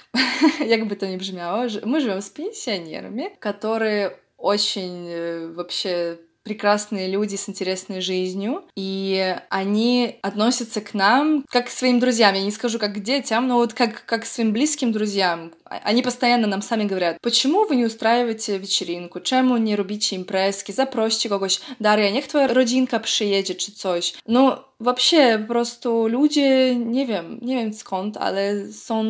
jak 0.65 0.85
by 0.87 0.95
to 0.95 1.05
ни 1.05 1.17
brzmiało. 1.17 1.63
Мы 1.85 1.99
живем 1.99 2.21
с 2.21 2.29
пенсионерами, 2.29 3.31
которые 3.39 4.11
очень 4.37 5.53
вообще 5.53 6.17
прекрасные 6.45 7.07
люди 7.07 7.35
с 7.35 7.49
интересной 7.49 8.01
жизнью, 8.01 8.63
и 8.75 9.35
они 9.49 10.19
относятся 10.21 10.79
к 10.79 10.93
нам 10.93 11.43
как 11.49 11.65
к 11.65 11.69
своим 11.69 11.99
друзьям. 11.99 12.35
Я 12.35 12.43
не 12.43 12.51
скажу 12.51 12.77
как 12.77 12.93
к 12.93 12.99
детям, 12.99 13.47
но 13.47 13.55
вот 13.55 13.73
как, 13.73 14.05
как 14.05 14.21
к 14.21 14.25
своим 14.25 14.53
близким 14.53 14.91
друзьям. 14.91 15.51
А, 15.65 15.81
они 15.83 16.03
постоянно 16.03 16.47
нам 16.47 16.61
сами 16.61 16.83
говорят, 16.83 17.17
почему 17.21 17.65
вы 17.65 17.75
не 17.75 17.85
устраиваете 17.85 18.59
вечеринку, 18.59 19.19
czemu 19.19 19.57
nie 19.57 19.75
robicie 19.75 20.15
imprezki, 20.15 20.73
zaproście 20.73 21.29
kogoś, 21.29 21.59
Daria, 21.79 22.11
niech 22.11 22.27
twoja 22.27 22.47
rodzinka 22.47 22.99
przyjedzie 22.99 23.55
czy 23.55 23.71
coś. 23.71 24.13
No, 24.27 24.63
вообще, 24.79 25.39
po 25.39 25.47
prostu 25.47 26.07
ludzie, 26.07 26.75
nie 26.75 27.05
wiem, 27.05 27.39
nie 27.41 27.55
wiem 27.55 27.73
skąd, 27.73 28.17
ale 28.17 28.67
są 28.71 29.03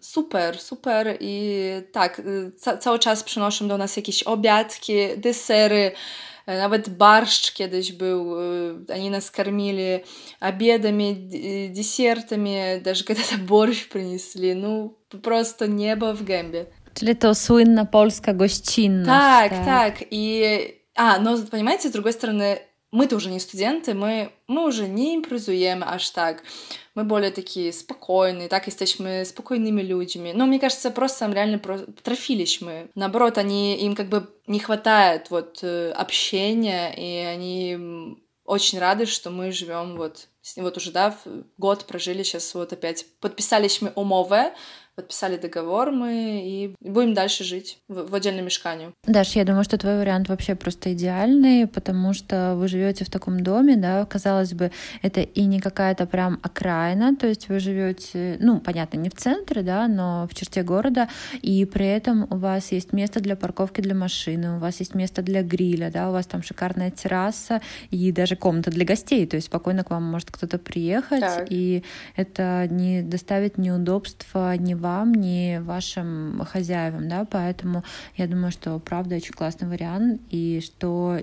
super, 0.00 0.60
super 0.60 1.16
i 1.20 1.62
tak, 1.92 2.22
ca 2.56 2.76
cały 2.76 2.98
czas 2.98 3.22
przynoszą 3.22 3.68
do 3.68 3.78
nas 3.78 3.96
jakieś 3.96 4.22
obiadki, 4.22 4.92
desery, 5.16 5.92
Nawet 6.56 6.88
barszcz 6.88 7.52
kiedyś 7.52 7.92
był, 7.92 8.36
они 8.88 9.10
нас 9.10 9.30
кормили 9.30 10.04
обедами, 10.40 11.12
десертами, 11.68 12.80
даже 12.84 13.04
когда-то 13.04 13.36
борщ 13.48 13.88
принесли. 13.88 14.54
Ну, 14.54 14.96
просто 15.22 15.66
небо 15.66 16.14
в 16.14 16.24
гębie. 16.24 16.66
Czyli 16.94 17.16
to 17.16 17.34
słynna 17.34 17.84
polska 17.84 18.34
gościnność. 18.34 19.20
Так, 19.20 19.50
так. 19.50 19.64
так. 19.64 20.08
И... 20.10 20.74
А, 20.94 21.18
но, 21.18 21.38
понимаете, 21.50 21.88
с 21.88 21.92
другой 21.92 22.12
стороны, 22.12 22.58
мы-то 22.90 23.16
уже 23.16 23.30
не 23.30 23.38
студенты, 23.38 23.94
мы, 23.94 24.32
мы 24.46 24.66
уже 24.66 24.88
не 24.88 25.16
импровизуем 25.16 25.82
аж 25.84 26.08
так. 26.10 26.42
Мы 26.94 27.04
более 27.04 27.30
такие 27.30 27.72
спокойные, 27.72 28.48
так 28.48 28.66
мы 28.98 29.24
спокойными 29.24 29.82
людьми. 29.82 30.32
Но 30.34 30.46
мне 30.46 30.58
кажется, 30.58 30.90
просто 30.90 31.26
реально 31.32 31.58
трофились 32.02 32.60
мы. 32.60 32.90
Наоборот, 32.94 33.38
они, 33.38 33.76
им 33.76 33.94
как 33.94 34.08
бы 34.08 34.28
не 34.46 34.58
хватает 34.58 35.30
вот 35.30 35.60
э, 35.62 35.90
общения, 35.90 36.92
и 36.94 37.24
они 37.24 38.16
очень 38.44 38.78
рады, 38.78 39.04
что 39.04 39.30
мы 39.30 39.52
живем 39.52 39.96
вот, 39.96 40.28
вот 40.56 40.76
уже, 40.78 40.90
да, 40.90 41.16
год 41.58 41.84
прожили 41.84 42.22
сейчас 42.22 42.54
вот 42.54 42.72
опять. 42.72 43.04
Подписались 43.20 43.82
мы 43.82 43.92
умовы, 43.94 44.52
подписали 44.98 45.36
договор 45.36 45.92
мы 45.92 46.42
и 46.44 46.74
будем 46.80 47.14
дальше 47.14 47.44
жить 47.44 47.78
в, 47.86 48.10
в 48.10 48.14
отдельном 48.16 48.46
мешкании. 48.46 48.92
Даш, 49.06 49.36
я 49.36 49.44
думаю, 49.44 49.62
что 49.62 49.78
твой 49.78 49.96
вариант 49.96 50.28
вообще 50.28 50.56
просто 50.56 50.92
идеальный, 50.92 51.68
потому 51.68 52.12
что 52.14 52.56
вы 52.56 52.66
живете 52.66 53.04
в 53.04 53.10
таком 53.10 53.44
доме, 53.44 53.76
да, 53.76 54.04
казалось 54.06 54.54
бы, 54.54 54.72
это 55.02 55.20
и 55.20 55.44
не 55.44 55.60
какая-то 55.60 56.04
прям 56.06 56.40
окраина, 56.42 57.14
то 57.14 57.28
есть 57.28 57.48
вы 57.48 57.60
живете, 57.60 58.38
ну, 58.40 58.58
понятно, 58.58 58.98
не 58.98 59.08
в 59.08 59.14
центре, 59.14 59.62
да, 59.62 59.86
но 59.86 60.26
в 60.28 60.34
черте 60.34 60.64
города, 60.64 61.08
и 61.42 61.64
при 61.64 61.86
этом 61.86 62.26
у 62.28 62.36
вас 62.36 62.72
есть 62.72 62.92
место 62.92 63.20
для 63.20 63.36
парковки 63.36 63.80
для 63.80 63.94
машины, 63.94 64.56
у 64.56 64.58
вас 64.58 64.80
есть 64.80 64.96
место 64.96 65.22
для 65.22 65.44
гриля, 65.44 65.92
да, 65.92 66.08
у 66.08 66.12
вас 66.12 66.26
там 66.26 66.42
шикарная 66.42 66.90
терраса 66.90 67.62
и 67.92 68.10
даже 68.10 68.34
комната 68.34 68.72
для 68.72 68.84
гостей, 68.84 69.28
то 69.28 69.36
есть 69.36 69.46
спокойно 69.46 69.84
к 69.84 69.90
вам 69.90 70.02
может 70.02 70.32
кто-то 70.32 70.58
приехать, 70.58 71.20
так. 71.20 71.46
и 71.50 71.84
это 72.16 72.66
не 72.68 73.02
доставит 73.02 73.58
неудобства 73.58 74.56
ни 74.56 74.74
вам, 74.74 74.87
вам, 74.88 75.14
ни 75.14 75.58
вашим 75.58 76.40
хозяевам, 76.50 77.08
да, 77.08 77.26
поэтому 77.30 77.84
я 78.16 78.26
думаю, 78.26 78.50
что 78.50 78.78
правда 78.78 79.16
очень 79.16 79.34
классный 79.34 79.68
вариант, 79.68 80.20
и 80.30 80.62
что 80.64 81.20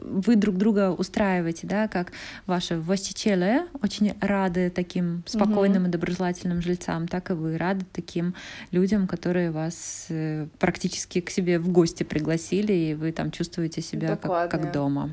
вы 0.00 0.36
друг 0.36 0.56
друга 0.56 0.92
устраиваете, 0.92 1.66
да, 1.66 1.88
как 1.88 2.12
ваши 2.46 2.76
властичелы 2.76 3.62
очень 3.82 4.14
рады 4.20 4.70
таким 4.70 5.22
спокойным 5.26 5.84
mm-hmm. 5.84 5.88
и 5.88 5.92
доброжелательным 5.92 6.62
жильцам, 6.62 7.08
так 7.08 7.30
и 7.30 7.34
вы 7.34 7.58
рады 7.58 7.84
таким 7.92 8.34
людям, 8.70 9.06
которые 9.06 9.50
вас 9.50 10.06
э, 10.08 10.46
практически 10.58 11.20
к 11.20 11.30
себе 11.30 11.58
в 11.58 11.68
гости 11.68 12.04
пригласили, 12.04 12.72
и 12.72 12.94
вы 12.94 13.12
там 13.12 13.30
чувствуете 13.30 13.82
себя 13.82 14.16
как, 14.16 14.50
как 14.50 14.72
дома. 14.72 15.10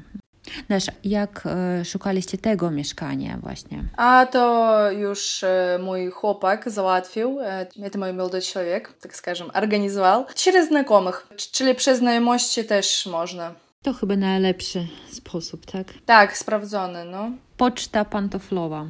Dasz, 0.68 0.87
jak 1.04 1.44
szukaliście 1.85 2.38
tego 2.38 2.70
mieszkania 2.70 3.38
właśnie? 3.42 3.85
A 3.96 4.26
to 4.26 4.90
już 4.90 5.44
mój 5.80 6.11
chłopak 6.11 6.70
załatwił, 6.70 7.38
это 7.76 7.98
мой 7.98 8.12
молодой 8.12 8.42
человек, 8.42 8.94
так 9.00 9.16
скажем, 9.16 9.50
организовал. 9.54 10.26
Через 10.35 10.68
знакомых, 10.68 11.26
czyli 11.52 11.74
przez 11.74 11.98
znajomości 11.98 12.64
też 12.64 13.06
można. 13.06 13.54
To 13.83 13.92
chyba 13.92 14.16
najlepszy 14.16 14.88
sposób, 15.12 15.66
tak? 15.66 15.87
Tak, 16.06 16.37
sprawdzony, 16.37 17.04
no. 17.04 17.30
Poczta 17.56 18.04
pantoflowa. 18.04 18.87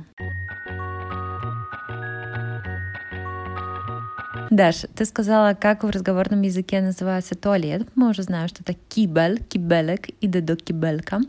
Даш, 4.56 4.86
ты 4.96 5.04
сказала, 5.04 5.54
как 5.54 5.84
в 5.84 5.90
разговорном 5.90 6.42
языке 6.44 6.80
называется 6.80 7.36
туалет. 7.36 7.90
Мы 7.96 8.10
уже 8.10 8.24
знаем, 8.24 8.48
что 8.48 8.64
это 8.64 8.74
кибель, 8.88 9.44
кибелек, 9.44 10.08
иде 10.22 10.40
до 10.40 10.56
кибелька. 10.56 11.20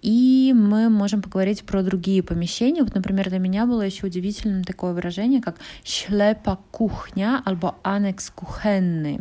И 0.00 0.54
мы 0.56 0.88
можем 0.88 1.20
поговорить 1.20 1.64
про 1.64 1.82
другие 1.82 2.22
помещения. 2.22 2.82
Вот, 2.82 2.94
например, 2.94 3.28
для 3.28 3.40
меня 3.40 3.66
было 3.66 3.82
еще 3.82 4.06
удивительным 4.06 4.64
такое 4.64 4.94
выражение, 4.94 5.42
как 5.42 5.56
шлепа 5.84 6.58
кухня, 6.70 7.42
альбо 7.44 7.74
анекс 7.82 8.30
кухенный. 8.30 9.20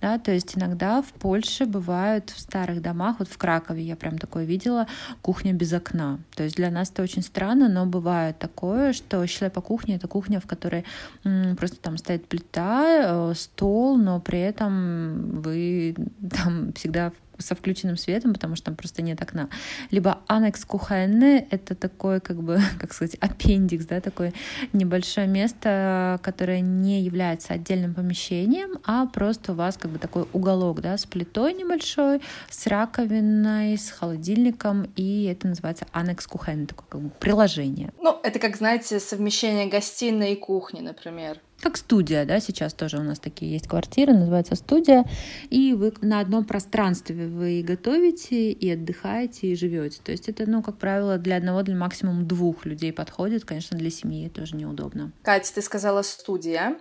Да, 0.00 0.18
то 0.18 0.32
есть 0.32 0.56
иногда 0.56 1.02
в 1.02 1.12
Польше 1.12 1.66
бывают 1.66 2.30
в 2.30 2.40
старых 2.40 2.80
домах, 2.80 3.16
вот 3.18 3.28
в 3.28 3.36
Кракове 3.36 3.82
я 3.82 3.94
прям 3.94 4.18
такое 4.18 4.44
видела, 4.44 4.86
кухня 5.22 5.52
без 5.52 5.72
окна. 5.72 6.18
То 6.34 6.42
есть 6.44 6.56
для 6.56 6.70
нас 6.70 6.90
это 6.90 7.02
очень 7.02 7.22
странно, 7.22 7.68
но 7.68 7.86
бывает 7.86 8.38
такое, 8.38 8.92
что 8.92 9.26
шлепа 9.26 9.60
кухня— 9.60 9.96
это 9.96 10.08
кухня, 10.08 10.40
в 10.40 10.46
которой 10.46 10.84
м, 11.24 11.56
просто 11.56 11.76
там 11.78 11.98
стоит 11.98 12.26
плита, 12.26 12.69
э, 12.70 13.34
стол, 13.34 13.96
но 13.96 14.20
при 14.20 14.40
этом 14.40 15.40
вы 15.40 15.94
там 16.30 16.72
всегда 16.72 17.12
со 17.40 17.54
включенным 17.54 17.96
светом, 17.96 18.32
потому 18.32 18.56
что 18.56 18.66
там 18.66 18.76
просто 18.76 19.02
нет 19.02 19.20
окна. 19.22 19.48
Либо 19.90 20.20
анекс 20.26 20.64
кухенны— 20.64 21.46
это 21.50 21.74
такой, 21.74 22.20
как 22.20 22.42
бы, 22.42 22.60
как 22.78 22.92
сказать, 22.92 23.16
аппендикс, 23.20 23.86
да, 23.86 24.00
такое 24.00 24.32
небольшое 24.72 25.26
место, 25.26 26.20
которое 26.22 26.60
не 26.60 27.02
является 27.02 27.54
отдельным 27.54 27.94
помещением, 27.94 28.78
а 28.84 29.06
просто 29.06 29.52
у 29.52 29.54
вас 29.54 29.76
как 29.76 29.90
бы 29.90 29.98
такой 29.98 30.26
уголок, 30.32 30.80
да, 30.80 30.96
с 30.96 31.06
плитой 31.06 31.54
небольшой, 31.54 32.20
с 32.48 32.66
раковиной, 32.66 33.76
с 33.76 33.90
холодильником, 33.90 34.90
и 34.96 35.24
это 35.24 35.48
называется 35.48 35.86
анекс 35.92 36.26
кухенны, 36.26 36.66
такое 36.66 36.86
как 36.88 37.00
бы 37.00 37.10
приложение. 37.10 37.92
Ну, 38.00 38.18
это 38.22 38.38
как, 38.38 38.56
знаете, 38.56 39.00
совмещение 39.00 39.66
гостиной 39.66 40.32
и 40.32 40.36
кухни, 40.36 40.80
например 40.80 41.38
как 41.60 41.76
студия, 41.76 42.24
да, 42.24 42.40
сейчас 42.40 42.74
тоже 42.74 42.98
у 42.98 43.02
нас 43.02 43.18
такие 43.18 43.52
есть 43.52 43.68
квартиры, 43.68 44.12
называется 44.12 44.54
студия, 44.54 45.04
и 45.50 45.72
вы 45.74 45.92
на 46.00 46.20
одном 46.20 46.44
пространстве 46.44 47.26
вы 47.26 47.60
и 47.60 47.62
готовите, 47.62 48.50
и 48.50 48.70
отдыхаете, 48.70 49.48
и 49.48 49.54
живете. 49.54 50.00
То 50.02 50.12
есть 50.12 50.28
это, 50.28 50.48
ну, 50.48 50.62
как 50.62 50.78
правило, 50.78 51.18
для 51.18 51.36
одного, 51.36 51.62
для 51.62 51.76
максимум 51.76 52.26
двух 52.26 52.66
людей 52.66 52.92
подходит, 52.92 53.44
конечно, 53.44 53.76
для 53.76 53.90
семьи 53.90 54.28
тоже 54.28 54.56
неудобно. 54.56 55.12
Катя, 55.22 55.54
ты 55.54 55.62
сказала 55.62 56.02
студия. 56.02 56.76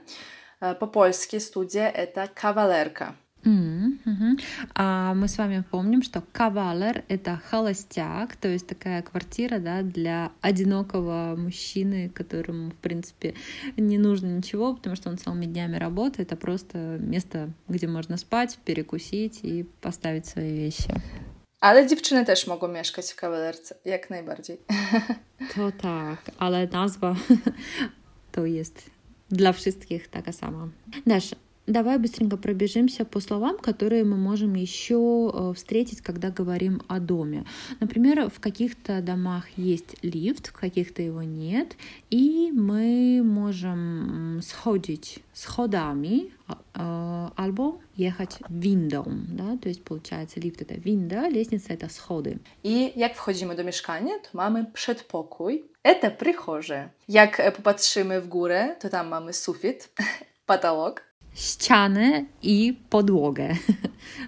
Э, 0.61 0.75
по-польски 0.75 1.39
студия— 1.39 1.89
это 1.95 2.29
кавалерка. 2.33 3.15
А 4.75 5.13
мы 5.13 5.27
с 5.27 5.37
вами 5.37 5.63
помним, 5.71 6.03
что 6.03 6.21
кавалер— 6.31 7.03
это 7.07 7.41
холостяк, 7.49 8.35
то 8.35 8.47
есть 8.47 8.67
такая 8.67 9.01
квартира 9.01 9.59
да, 9.59 9.81
для 9.81 10.31
одинокого 10.41 11.35
мужчины, 11.37 12.09
которому, 12.09 12.71
в 12.71 12.75
принципе, 12.75 13.33
не 13.77 13.97
нужно 13.97 14.27
ничего, 14.27 14.75
потому 14.75 14.95
что 14.95 15.09
он 15.09 15.17
целыми 15.17 15.45
днями 15.45 15.77
работает, 15.77 16.31
это 16.31 16.35
просто 16.35 16.77
место, 16.99 17.49
где 17.67 17.87
можно 17.87 18.17
спать, 18.17 18.59
перекусить 18.65 19.39
и 19.43 19.65
поставить 19.81 20.25
свои 20.25 20.53
вещи. 20.53 20.93
Ale 21.61 21.87
dziewczyny 21.87 22.25
też 22.25 22.47
mogą 22.47 22.67
mieszkać 22.67 23.11
w 23.11 23.15
kawalerce, 23.15 23.75
jak 23.85 24.09
najbardziej. 24.09 24.57
To 25.55 25.71
tak, 25.71 26.31
ale 26.37 26.67
nazwa 26.67 27.15
to 28.31 28.45
jest 28.45 28.89
dla 29.29 29.53
wszystkich 29.53 30.07
taka 30.07 30.31
sama. 30.31 30.67
Dasz, 31.05 31.35
Давай 31.69 31.99
быстренько 31.99 32.35
пробежимся 32.35 33.05
по 33.05 33.19
словам, 33.19 33.59
которые 33.59 34.03
мы 34.03 34.17
можем 34.17 34.55
еще 34.55 35.31
э, 35.31 35.53
встретить, 35.55 36.01
когда 36.01 36.31
говорим 36.31 36.81
о 36.87 36.99
доме. 36.99 37.45
Например, 37.79 38.27
в 38.31 38.39
каких-то 38.39 39.01
домах 39.03 39.45
есть 39.55 39.95
лифт, 40.01 40.47
в 40.47 40.53
каких-то 40.53 41.03
его 41.03 41.21
нет, 41.21 41.75
и 42.09 42.51
мы 42.51 43.21
можем 43.23 44.41
сходить 44.41 45.19
сходами 45.31 46.31
albo 46.73 47.79
jechać 47.97 48.39
windą, 48.49 49.03
да? 49.27 49.57
то 49.61 49.69
есть 49.69 49.83
получается 49.83 50.39
лифт 50.39 50.61
это 50.61 50.73
winda, 50.73 51.29
лестница 51.29 51.73
это 51.73 51.87
сходы. 51.87 52.39
I 52.63 52.93
jak 52.95 53.15
wchodzimy 53.15 53.55
do 53.55 53.63
mieszkania, 53.63 54.19
to 54.19 54.29
mamy 54.33 54.65
przedpokój, 54.73 55.65
это 55.83 56.09
прихожая. 56.09 56.89
Jak 57.07 57.53
popatrzymy 57.55 58.21
w 58.21 58.27
górę, 58.27 58.75
to 58.79 58.89
tam 58.89 59.07
mamy 59.07 59.33
sufit, 59.33 59.89
потолок, 60.45 61.08
ścianę 61.35 62.25
i 62.41 62.77
podłogę, 62.89 63.55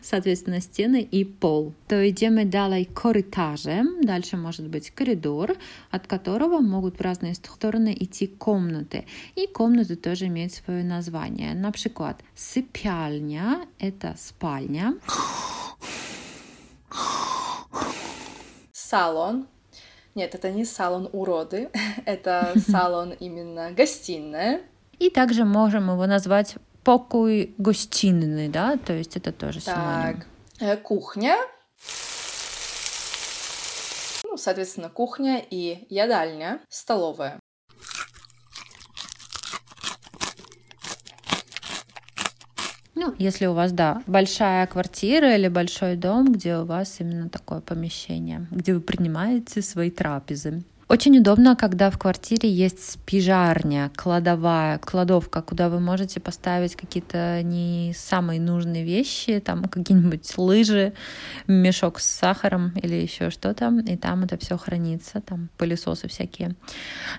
соответственно, 0.02 0.62
стены 0.62 1.02
и 1.02 1.26
пол. 1.26 1.74
То 1.88 2.10
идем 2.10 2.50
далее 2.50 2.86
коридором, 2.86 4.02
дальше 4.02 4.38
может 4.38 4.68
быть 4.68 4.92
коридор, 4.92 5.56
от 5.92 6.08
которого 6.08 6.60
могут 6.60 6.98
в 6.98 7.02
разные 7.02 7.36
стороны 7.36 7.96
идти 8.00 8.28
комнаты. 8.28 9.06
И 9.36 9.48
комнаты 9.48 9.96
тоже 9.96 10.28
имеют 10.28 10.54
свое 10.54 10.84
название. 10.84 11.54
Например, 11.54 12.16
сыпяльня– 12.36 13.66
это 13.80 14.16
спальня. 14.18 14.96
Салон 18.72 19.48
нет, 20.14 20.36
это 20.36 20.52
не 20.52 20.66
салон 20.66 21.10
уроды, 21.14 21.70
это 22.06 22.54
салон 22.68 23.12
именно 23.12 23.72
гостиная. 23.72 24.62
И 25.00 25.10
также 25.10 25.46
можем 25.46 25.90
его 25.90 26.06
назвать 26.06 26.56
покой 26.84 27.54
гостиный, 27.58 28.50
да, 28.50 28.78
то 28.78 28.94
есть 28.94 29.18
это 29.18 29.32
тоже 29.32 29.62
так. 29.62 29.76
синоним. 29.76 30.24
Э, 30.60 30.78
кухня. 30.78 31.38
Ну, 34.24 34.38
соответственно, 34.38 34.90
кухня 34.90 35.44
и 35.50 35.86
ядальня, 35.90 36.62
столовая. 36.70 37.40
Ну, 42.94 43.16
если 43.18 43.48
у 43.48 43.54
вас, 43.54 43.72
да, 43.72 44.04
большая 44.06 44.68
квартира 44.68 45.36
или 45.36 45.48
большой 45.48 45.96
дом, 45.96 46.32
где 46.32 46.58
у 46.58 46.66
вас 46.66 47.00
именно 47.00 47.30
такое 47.30 47.60
помещение, 47.60 48.46
где 48.52 48.76
вы 48.76 48.82
принимаете 48.82 49.64
свои 49.64 49.90
трапезы. 49.90 50.64
Очень 50.92 51.20
удобно, 51.20 51.56
когда 51.56 51.90
в 51.90 51.98
квартире 51.98 52.52
есть 52.52 52.92
спижарня, 52.92 53.90
кладовая, 53.96 54.78
кладовка, 54.78 55.42
куда 55.42 55.70
вы 55.70 55.80
можете 55.80 56.20
поставить 56.20 56.76
какие-то 56.76 57.42
не 57.44 57.94
самые 57.96 58.42
нужные 58.42 58.84
вещи, 58.84 59.40
там 59.40 59.64
какие-нибудь 59.64 60.38
лыжи, 60.38 60.92
мешок 61.48 62.02
с 62.02 62.06
сахаром 62.06 62.74
или 62.76 62.96
еще 62.96 63.30
что-то, 63.30 63.74
и 63.88 63.96
там 63.96 64.26
это 64.26 64.38
все 64.38 64.58
хранится, 64.58 65.22
там 65.22 65.48
пылесосы 65.58 66.10
всякие. 66.10 66.56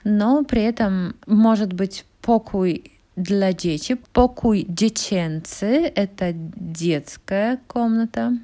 Но 0.04 0.44
при 0.44 0.64
этом 0.64 1.16
может 1.26 1.72
быть 1.72 2.04
покой 2.20 2.92
для 3.16 3.54
детей. 3.54 3.96
Покой 4.12 4.66
dziecięcy— 4.68 5.90
это 5.94 6.32
детская 6.34 7.58
комната. 7.68 8.36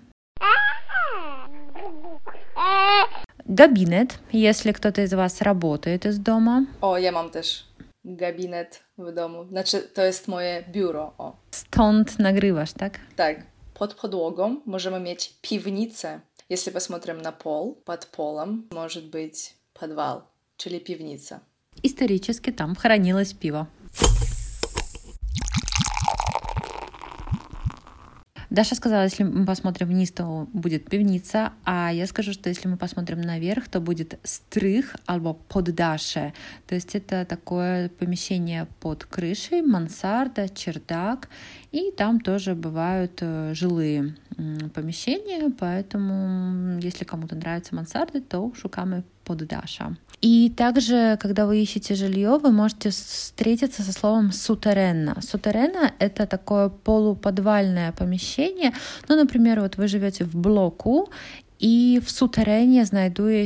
Gabinet, 3.48 4.18
если 4.30 4.72
кто-то 4.72 5.02
из 5.02 5.12
вас 5.12 5.40
работает 5.40 6.06
из 6.06 6.18
дома. 6.18 6.66
O, 6.80 6.98
ja 6.98 7.12
mam 7.12 7.30
też 7.30 7.64
gabinet 8.04 8.82
w 8.98 9.12
domu. 9.12 9.44
Znaczy, 9.48 9.80
to 9.94 10.02
jest 10.02 10.28
moje 10.28 10.64
biuro. 10.72 11.12
O. 11.18 11.36
Stąd 11.50 12.18
nagrywasz, 12.18 12.72
tak? 12.72 13.00
Tak. 13.16 13.36
Pod 13.74 13.94
podłogą 13.94 14.60
możemy 14.66 15.00
mieć 15.00 15.32
piwnicę. 15.42 16.20
Jeśli 16.50 16.72
посмотрим 16.72 17.20
na 17.22 17.32
pol, 17.32 17.74
pod 17.84 18.06
polem 18.06 18.68
może 18.74 19.02
być 19.02 19.54
подвал, 19.74 20.22
czyli 20.56 20.80
piwnica. 20.80 21.40
Исторически 21.82 22.52
там 22.52 22.74
хранилось 22.74 23.32
пиво. 23.32 23.66
Даша 28.50 28.74
сказала, 28.74 29.02
если 29.02 29.24
мы 29.24 29.44
посмотрим 29.44 29.88
вниз, 29.88 30.10
то 30.10 30.48
будет 30.54 30.88
пивница, 30.88 31.52
а 31.64 31.90
я 31.92 32.06
скажу, 32.06 32.32
что 32.32 32.48
если 32.48 32.66
мы 32.66 32.78
посмотрим 32.78 33.20
наверх, 33.20 33.68
то 33.68 33.78
будет 33.80 34.18
стрых 34.22 34.96
albo 35.06 35.36
поддаше. 35.48 36.32
То 36.66 36.74
есть 36.74 36.94
это 36.94 37.26
такое 37.26 37.90
помещение 37.90 38.66
под 38.80 39.04
крышей, 39.04 39.60
мансарда, 39.60 40.48
чердак, 40.48 41.28
и 41.72 41.90
там 41.90 42.20
тоже 42.20 42.54
бывают 42.54 43.18
э, 43.20 43.54
жилые 43.54 44.14
помещения, 44.74 45.50
поэтому 45.58 46.78
если 46.80 47.04
кому-то 47.04 47.34
нравятся 47.34 47.74
мансарды, 47.74 48.20
то 48.20 48.52
шуками 48.54 49.02
под 49.24 49.46
Даша. 49.46 49.96
И 50.20 50.50
также, 50.56 51.18
когда 51.20 51.46
вы 51.46 51.60
ищете 51.60 51.94
жилье, 51.94 52.38
вы 52.38 52.50
можете 52.50 52.90
встретиться 52.90 53.82
со 53.82 53.92
словом 53.92 54.32
сутерена. 54.32 55.20
Сутерена— 55.20 55.92
это 55.98 56.26
такое 56.26 56.68
полуподвальное 56.68 57.92
помещение. 57.92 58.72
Ну, 59.08 59.16
например, 59.16 59.60
вот 59.60 59.76
вы 59.76 59.88
живете 59.88 60.24
в 60.24 60.34
блоку, 60.34 61.10
и 61.58 62.00
в 62.04 62.10
сутерenie 62.10 62.84
znajduje 62.84 63.42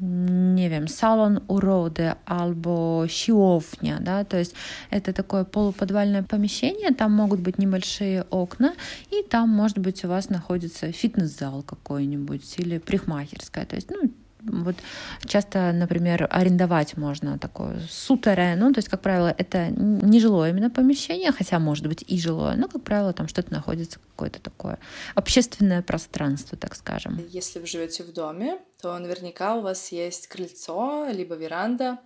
nie 0.00 0.70
wiem, 0.70 0.88
salon 0.88 1.40
urody 1.48 2.12
albo 2.26 3.04
siłownia, 3.06 3.98
да, 4.00 4.24
то 4.24 4.38
есть 4.38 4.54
это 4.90 5.12
такое 5.12 5.44
полуподвальное 5.44 6.22
помещение, 6.22 6.94
там 6.94 7.12
могут 7.12 7.40
быть 7.40 7.58
небольшие 7.58 8.24
окна, 8.30 8.74
и 9.10 9.22
там, 9.22 9.48
может 9.48 9.78
быть, 9.78 10.04
у 10.04 10.08
вас 10.08 10.30
находится 10.30 10.92
фитнес-зал 10.92 11.62
какой-нибудь 11.62 12.54
или 12.58 12.78
парикмахерская, 12.78 13.66
то 13.66 13.76
есть, 13.76 13.90
ну, 13.90 14.10
вот 14.46 14.76
часто, 15.24 15.72
например, 15.72 16.28
арендовать 16.30 16.96
можно 16.96 17.38
такое 17.38 17.80
сутерен, 17.88 18.58
ну, 18.58 18.72
то 18.72 18.78
есть, 18.78 18.88
как 18.88 19.00
правило, 19.00 19.34
это 19.36 19.68
не 19.68 20.20
жилое 20.20 20.50
именно 20.50 20.70
помещение, 20.70 21.32
хотя 21.32 21.58
может 21.58 21.86
быть 21.86 22.04
и 22.06 22.18
жилое, 22.18 22.56
но, 22.56 22.68
как 22.68 22.82
правило, 22.82 23.12
там 23.12 23.28
что-то 23.28 23.52
находится, 23.52 23.98
какое-то 23.98 24.40
такое 24.40 24.78
общественное 25.14 25.82
пространство, 25.82 26.56
так 26.58 26.74
скажем. 26.74 27.20
Если 27.28 27.58
вы 27.58 27.66
живете 27.66 28.04
в 28.04 28.12
доме, 28.12 28.58
то 28.80 28.98
наверняка 28.98 29.56
у 29.56 29.62
вас 29.62 29.92
есть 29.92 30.26
крыльцо, 30.26 31.08
либо 31.10 31.34
веранда. 31.34 31.98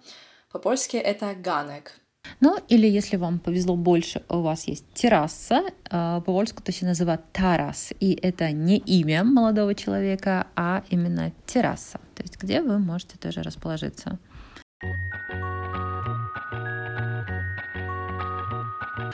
По-польски 0.52 0.96
это 0.96 1.34
ганек. 1.34 1.92
Ну, 2.40 2.58
или 2.68 2.86
если 2.86 3.16
вам 3.16 3.38
повезло 3.38 3.76
больше, 3.76 4.22
у 4.28 4.40
вас 4.40 4.68
есть 4.68 4.84
терраса, 4.94 5.62
э, 5.90 6.20
по-польску 6.24 6.62
то 6.62 6.72
się 6.72 6.86
называют 6.86 7.20
тарас, 7.32 7.92
и 8.00 8.14
это 8.14 8.52
не 8.52 8.78
имя 8.78 9.24
молодого 9.24 9.74
человека, 9.74 10.46
а 10.56 10.82
именно 10.90 11.32
терраса, 11.46 11.98
то 12.14 12.22
есть 12.22 12.36
где 12.42 12.62
вы 12.62 12.78
можете 12.78 13.18
тоже 13.18 13.42
расположиться. 13.42 14.18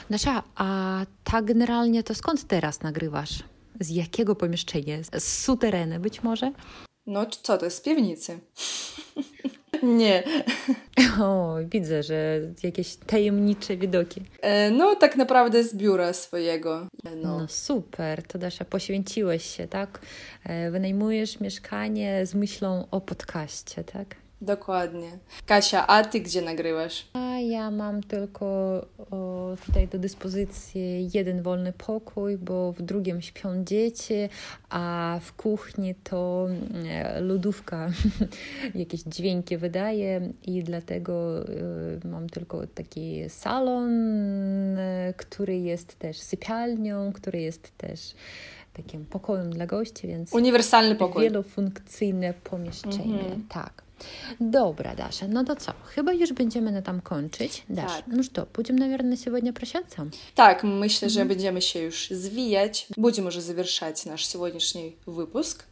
Dasza, 0.09 0.43
a 0.55 1.05
tak 1.23 1.45
generalnie 1.45 2.03
to 2.03 2.15
skąd 2.15 2.47
teraz 2.47 2.81
nagrywasz? 2.81 3.43
Z 3.79 3.89
jakiego 3.89 4.35
pomieszczenia? 4.35 5.03
Z 5.03 5.23
sutereny 5.23 5.99
być 5.99 6.23
może? 6.23 6.51
No 7.05 7.25
co 7.25 7.57
to 7.57 7.65
jest? 7.65 7.77
Z 7.77 7.81
piwnicy. 7.81 8.39
Nie. 9.85 10.23
O, 11.21 11.55
widzę, 11.71 12.03
że 12.03 12.39
jakieś 12.63 12.95
tajemnicze 12.95 13.77
widoki. 13.77 14.21
E, 14.41 14.71
no, 14.71 14.95
tak 14.95 15.15
naprawdę 15.15 15.63
z 15.63 15.75
biura 15.75 16.13
swojego. 16.13 16.87
No. 17.03 17.39
no 17.39 17.47
super, 17.47 18.23
to 18.23 18.37
Dasza, 18.37 18.65
poświęciłeś 18.65 19.45
się, 19.45 19.67
tak? 19.67 19.99
E, 20.43 20.71
wynajmujesz 20.71 21.39
mieszkanie 21.39 22.25
z 22.25 22.35
myślą 22.35 22.87
o 22.91 23.01
podcaście, 23.01 23.83
tak? 23.83 24.15
Dokładnie. 24.41 25.17
Kasia, 25.45 25.87
a 25.87 26.03
ty 26.03 26.19
gdzie 26.19 26.41
nagrywasz? 26.41 27.07
A 27.13 27.39
ja 27.39 27.71
mam 27.71 28.03
tylko 28.03 28.45
o, 29.11 29.55
tutaj 29.65 29.87
do 29.87 29.99
dyspozycji 29.99 31.09
jeden 31.13 31.41
wolny 31.41 31.73
pokój, 31.73 32.37
bo 32.37 32.71
w 32.71 32.81
drugim 32.81 33.21
śpią 33.21 33.63
dzieci, 33.63 34.29
a 34.69 35.19
w 35.21 35.33
kuchni 35.33 35.95
to 35.95 36.47
e, 36.87 37.21
lodówka 37.21 37.91
jakieś 38.75 39.01
dźwięki 39.01 39.57
wydaje 39.57 40.33
i 40.43 40.63
dlatego 40.63 41.45
e, 42.03 42.07
mam 42.07 42.29
tylko 42.29 42.67
taki 42.67 43.29
salon, 43.29 43.89
e, 44.77 45.13
który 45.17 45.57
jest 45.57 45.99
też 45.99 46.17
sypialnią, 46.17 47.13
który 47.13 47.41
jest 47.41 47.77
też 47.77 47.99
takim 48.73 49.05
pokojem 49.05 49.49
dla 49.49 49.65
gości, 49.65 50.07
więc 50.07 50.33
uniwersalny 50.33 50.95
pokój. 50.95 51.23
Wielofunkcyjne 51.23 52.33
pomieszczenie. 52.33 53.19
Mhm. 53.19 53.45
Tak. 53.49 53.84
Dobra, 54.39 54.95
Даша, 54.95 55.27
no 55.27 55.43
to 55.43 55.55
co? 55.55 55.71
Chyba 55.95 56.13
już 56.13 56.33
będziemy 56.33 56.71
na 56.71 56.81
tam 56.81 57.01
kończyć. 57.01 57.63
Dasz, 57.69 57.91
tak. 57.91 58.07
no 58.07 58.23
что, 58.23 58.47
будем, 58.53 58.75
наверное, 58.75 59.17
сегодня 59.17 59.53
прощаться? 59.53 60.05
Так, 60.35 60.63
myślę, 60.63 61.09
że 61.09 61.25
będziemy 61.25 61.61
się 61.61 61.79
już 61.79 62.09
zwijać. 62.11 62.87
Будем 62.97 63.27
уже 63.27 63.41
завершать 63.41 64.05
наш 64.05 64.25
сегодняшний 64.25 64.95
выпуск. 65.07 65.63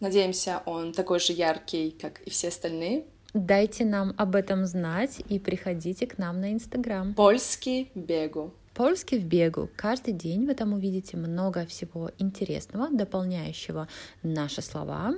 Надеемся, 0.00 0.62
он 0.66 0.92
такой 0.92 1.20
же 1.20 1.32
яркий, 1.32 1.90
как 1.92 2.20
и 2.26 2.30
все 2.30 2.48
остальные. 2.48 3.02
Дайте 3.34 3.84
нам 3.84 4.14
об 4.18 4.34
этом 4.34 4.66
знать 4.66 5.22
и 5.30 5.38
приходите 5.38 6.06
к 6.06 6.18
нам 6.18 6.40
на 6.40 6.52
Инстаграм. 6.52 7.14
Польский 7.14 7.90
бегу. 7.94 8.52
Польский 8.74 9.18
в 9.18 9.24
бегу. 9.24 9.68
Каждый 9.76 10.12
день 10.12 10.46
вы 10.46 10.54
там 10.54 10.72
увидите 10.72 11.16
много 11.16 11.64
всего 11.66 12.10
интересного, 12.18 12.88
дополняющего 12.90 13.86
наши 14.22 14.62
слова. 14.62 15.14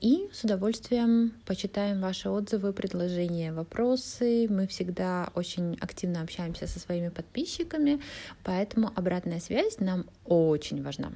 И 0.00 0.28
с 0.32 0.44
удовольствием 0.44 1.32
почитаем 1.44 2.00
ваши 2.00 2.28
отзывы, 2.28 2.72
предложения, 2.72 3.52
вопросы. 3.52 4.46
Мы 4.48 4.68
всегда 4.68 5.30
очень 5.34 5.76
активно 5.80 6.22
общаемся 6.22 6.68
со 6.68 6.78
своими 6.78 7.08
подписчиками, 7.08 8.00
поэтому 8.44 8.92
обратная 8.94 9.40
связь 9.40 9.80
нам 9.80 10.04
очень 10.24 10.82
важна. 10.82 11.12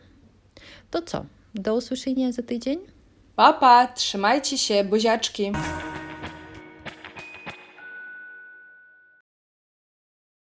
To 0.91 1.03
co? 1.03 1.27
Do 1.55 1.75
usłyszenia 1.75 2.33
za 2.33 2.43
tydzień. 2.43 2.81
Papa, 3.37 3.87
trzymajcie 3.87 4.59
się, 4.59 4.85
buziaczki. 4.85 5.53